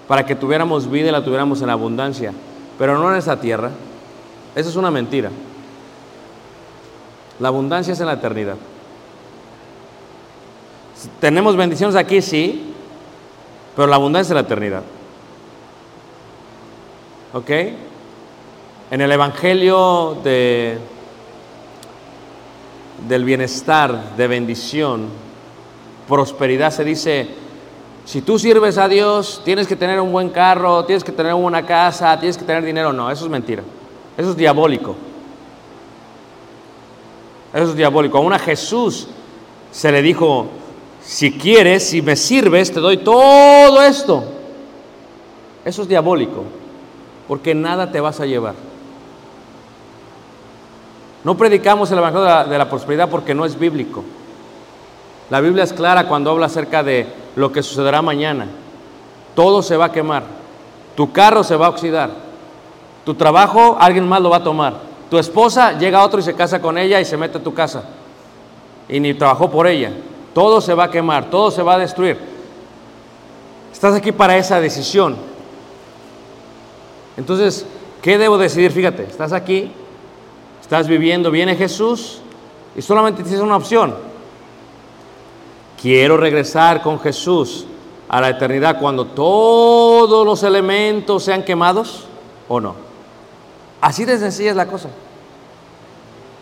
[0.08, 2.34] Para que tuviéramos vida y la tuviéramos en abundancia.
[2.78, 3.72] Pero no en esta tierra.
[4.56, 5.32] Esa es una mentira.
[7.40, 8.56] La abundancia es en la eternidad.
[11.20, 12.74] Tenemos bendiciones aquí, sí,
[13.78, 14.82] pero la abundancia es la eternidad.
[17.32, 17.50] ¿Ok?
[18.90, 20.80] En el Evangelio de,
[23.08, 25.10] del bienestar, de bendición,
[26.08, 27.28] prosperidad, se dice,
[28.04, 31.64] si tú sirves a Dios, tienes que tener un buen carro, tienes que tener una
[31.64, 32.92] casa, tienes que tener dinero.
[32.92, 33.62] No, eso es mentira.
[34.18, 34.96] Eso es diabólico.
[37.54, 38.18] Eso es diabólico.
[38.18, 39.08] Aún a Jesús
[39.72, 40.48] se le dijo,
[41.08, 44.26] si quieres, si me sirves, te doy todo esto.
[45.64, 46.44] Eso es diabólico,
[47.30, 48.56] porque nada te vas a llevar.
[51.24, 54.04] No predicamos el Evangelio de la, de la prosperidad porque no es bíblico.
[55.30, 58.46] La Biblia es clara cuando habla acerca de lo que sucederá mañana.
[59.34, 60.24] Todo se va a quemar.
[60.98, 62.10] Tu carro se va a oxidar.
[63.06, 64.74] Tu trabajo alguien más lo va a tomar.
[65.10, 67.54] Tu esposa llega a otro y se casa con ella y se mete a tu
[67.54, 67.86] casa.
[68.90, 69.94] Y ni trabajó por ella.
[70.38, 72.16] Todo se va a quemar, todo se va a destruir.
[73.74, 75.18] Estás aquí para esa decisión.
[77.18, 77.66] Entonces,
[78.04, 78.72] ¿qué debo decidir?
[78.72, 79.72] Fíjate, estás aquí,
[80.62, 82.22] estás viviendo, viene Jesús
[82.76, 83.96] y solamente tienes una opción.
[85.82, 87.66] Quiero regresar con Jesús
[88.08, 92.06] a la eternidad cuando todos los elementos sean quemados
[92.48, 92.76] o no?
[93.82, 94.90] Así de sencilla es la cosa.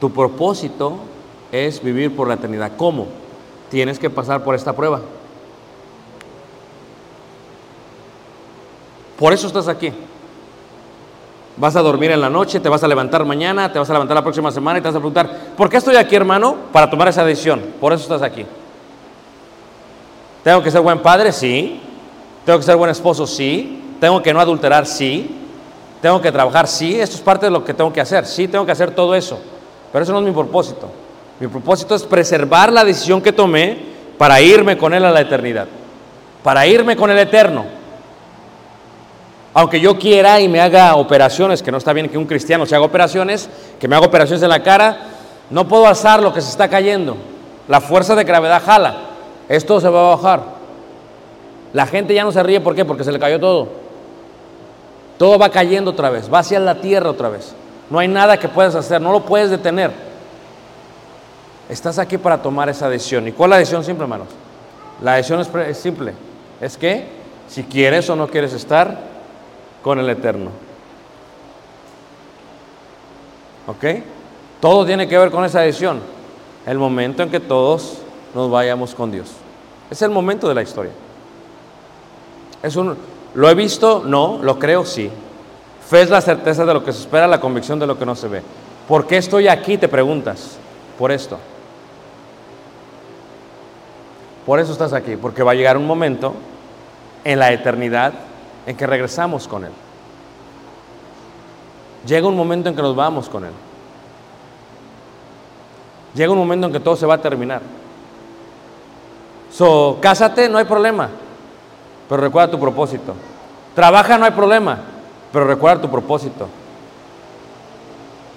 [0.01, 0.97] Tu propósito
[1.49, 2.73] es vivir por la eternidad.
[2.75, 3.23] ¿Cómo?
[3.69, 5.01] Tienes que pasar por esta prueba.
[9.17, 9.91] Por eso estás aquí.
[11.57, 14.15] Vas a dormir en la noche, te vas a levantar mañana, te vas a levantar
[14.15, 16.55] la próxima semana y te vas a preguntar, ¿por qué estoy aquí, hermano?
[16.73, 17.61] Para tomar esa decisión.
[17.79, 18.45] Por eso estás aquí.
[20.43, 21.31] ¿Tengo que ser buen padre?
[21.31, 21.79] Sí.
[22.45, 23.25] ¿Tengo que ser buen esposo?
[23.25, 23.95] Sí.
[23.99, 24.85] ¿Tengo que no adulterar?
[24.85, 25.33] Sí.
[26.01, 26.67] ¿Tengo que trabajar?
[26.67, 26.99] Sí.
[26.99, 28.25] Esto es parte de lo que tengo que hacer.
[28.25, 29.39] Sí, tengo que hacer todo eso.
[29.93, 30.89] Pero eso no es mi propósito.
[31.39, 33.77] Mi propósito es preservar la decisión que tomé
[34.17, 35.67] para irme con Él a la eternidad.
[36.43, 37.65] Para irme con el eterno.
[39.53, 42.75] Aunque yo quiera y me haga operaciones, que no está bien que un cristiano se
[42.75, 44.97] haga operaciones, que me haga operaciones en la cara,
[45.49, 47.17] no puedo alzar lo que se está cayendo.
[47.67, 48.95] La fuerza de gravedad jala.
[49.47, 50.43] Esto se va a bajar.
[51.73, 52.85] La gente ya no se ríe, ¿por qué?
[52.85, 53.67] Porque se le cayó todo.
[55.17, 57.53] Todo va cayendo otra vez, va hacia la tierra otra vez.
[57.89, 59.91] No hay nada que puedas hacer, no lo puedes detener.
[61.69, 63.27] Estás aquí para tomar esa decisión.
[63.27, 64.27] ¿Y cuál es la decisión simple, hermanos?
[65.01, 66.13] La decisión es, simple.
[66.61, 67.07] Es que
[67.47, 68.99] si quieres o no quieres estar
[69.81, 70.51] con el Eterno.
[73.67, 74.03] ¿Ok?
[74.59, 75.99] Todo tiene que ver con esa decisión.
[76.65, 77.97] El momento en que todos
[78.33, 79.31] nos vayamos con Dios.
[79.89, 80.91] Es el momento de la historia.
[82.61, 82.95] Es un,
[83.35, 84.03] ¿Lo he visto?
[84.05, 84.39] No.
[84.41, 84.85] ¿Lo creo?
[84.85, 85.09] Sí.
[85.87, 88.15] Fe es la certeza de lo que se espera, la convicción de lo que no
[88.15, 88.41] se ve.
[88.87, 89.77] ¿Por qué estoy aquí?
[89.77, 90.57] Te preguntas.
[90.97, 91.37] Por esto.
[94.45, 95.15] Por eso estás aquí.
[95.15, 96.33] Porque va a llegar un momento
[97.23, 98.13] en la eternidad
[98.65, 99.71] en que regresamos con Él.
[102.05, 103.53] Llega un momento en que nos vamos con Él.
[106.13, 107.61] Llega un momento en que todo se va a terminar.
[109.51, 111.09] So, cásate, no hay problema,
[112.07, 113.13] pero recuerda tu propósito.
[113.73, 114.79] Trabaja, no hay problema,
[115.31, 116.47] pero recuerda tu propósito.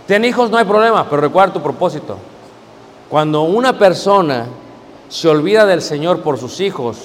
[0.07, 2.19] Ten hijos, no hay problema, pero recuerda tu propósito.
[3.09, 4.47] Cuando una persona
[5.09, 6.99] se olvida del Señor por sus hijos,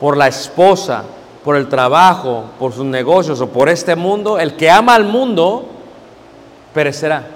[0.00, 1.04] por la esposa,
[1.44, 5.66] por el trabajo, por sus negocios o por este mundo, el que ama al mundo
[6.74, 7.26] perecerá.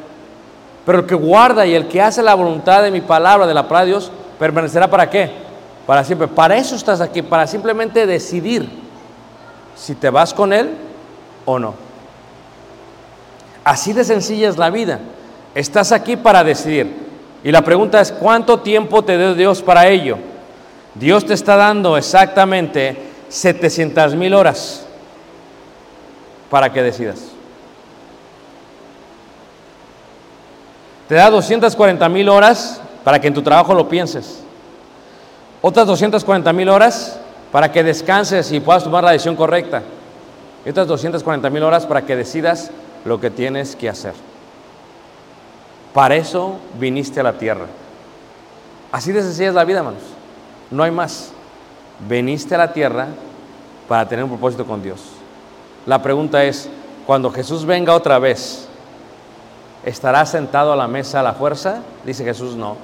[0.84, 3.62] Pero el que guarda y el que hace la voluntad de mi palabra, de la
[3.62, 5.30] palabra de Dios, permanecerá para qué?
[5.86, 6.28] Para siempre.
[6.28, 8.68] Para eso estás aquí, para simplemente decidir
[9.76, 10.70] si te vas con Él
[11.44, 11.74] o no.
[13.64, 15.00] Así de sencilla es la vida.
[15.54, 17.01] Estás aquí para decidir.
[17.44, 20.16] Y la pregunta es, ¿cuánto tiempo te dio Dios para ello?
[20.94, 22.96] Dios te está dando exactamente
[23.28, 24.86] 700 mil horas
[26.50, 27.32] para que decidas.
[31.08, 34.42] Te da 240 mil horas para que en tu trabajo lo pienses.
[35.60, 37.18] Otras 240 mil horas
[37.50, 39.82] para que descanses y puedas tomar la decisión correcta.
[40.64, 42.70] Y otras 240 mil horas para que decidas
[43.04, 44.14] lo que tienes que hacer.
[45.92, 47.66] Para eso viniste a la tierra.
[48.90, 50.02] Así de sencilla es la vida, hermanos.
[50.70, 51.32] No hay más.
[52.08, 53.08] Veniste a la tierra
[53.88, 55.00] para tener un propósito con Dios.
[55.86, 56.68] La pregunta es,
[57.06, 58.68] cuando Jesús venga otra vez,
[59.84, 61.82] ¿estará sentado a la mesa a la fuerza?
[62.04, 62.76] Dice Jesús, no.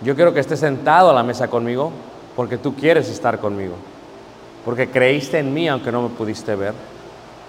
[0.00, 1.92] Yo quiero que estés sentado a la mesa conmigo
[2.36, 3.74] porque tú quieres estar conmigo.
[4.64, 6.74] Porque creíste en mí aunque no me pudiste ver.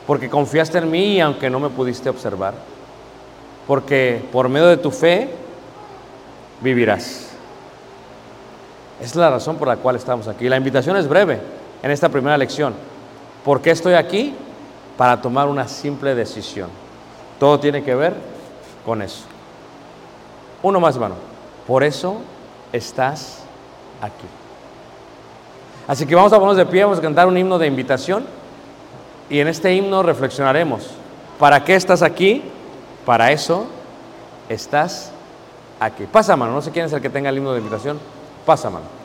[0.06, 2.54] Porque confiaste en mí aunque no me pudiste observar.
[3.70, 5.30] Porque por medio de tu fe
[6.60, 7.30] vivirás.
[9.00, 10.50] Es la razón por la cual estamos aquí.
[10.50, 11.40] La invitación es breve
[11.84, 12.74] en esta primera lección.
[13.46, 14.34] ¿Por qué estoy aquí?
[14.98, 16.72] Para tomar una simple decisión.
[17.40, 18.16] Todo tiene que ver
[18.84, 19.26] con eso.
[20.64, 21.14] Uno más, hermano.
[21.68, 22.18] Por eso
[22.74, 23.44] estás
[24.02, 24.26] aquí.
[25.88, 28.26] Así que vamos a ponernos de pie, vamos a cantar un himno de invitación
[29.30, 30.90] y en este himno reflexionaremos.
[31.38, 32.42] ¿Para qué estás aquí?
[33.06, 33.68] Para eso
[34.48, 35.12] estás
[35.80, 36.06] aquí.
[36.06, 36.54] Pasa, mano.
[36.54, 38.00] No sé quién es el que tenga el himno de invitación.
[38.46, 38.99] Pasa, mano.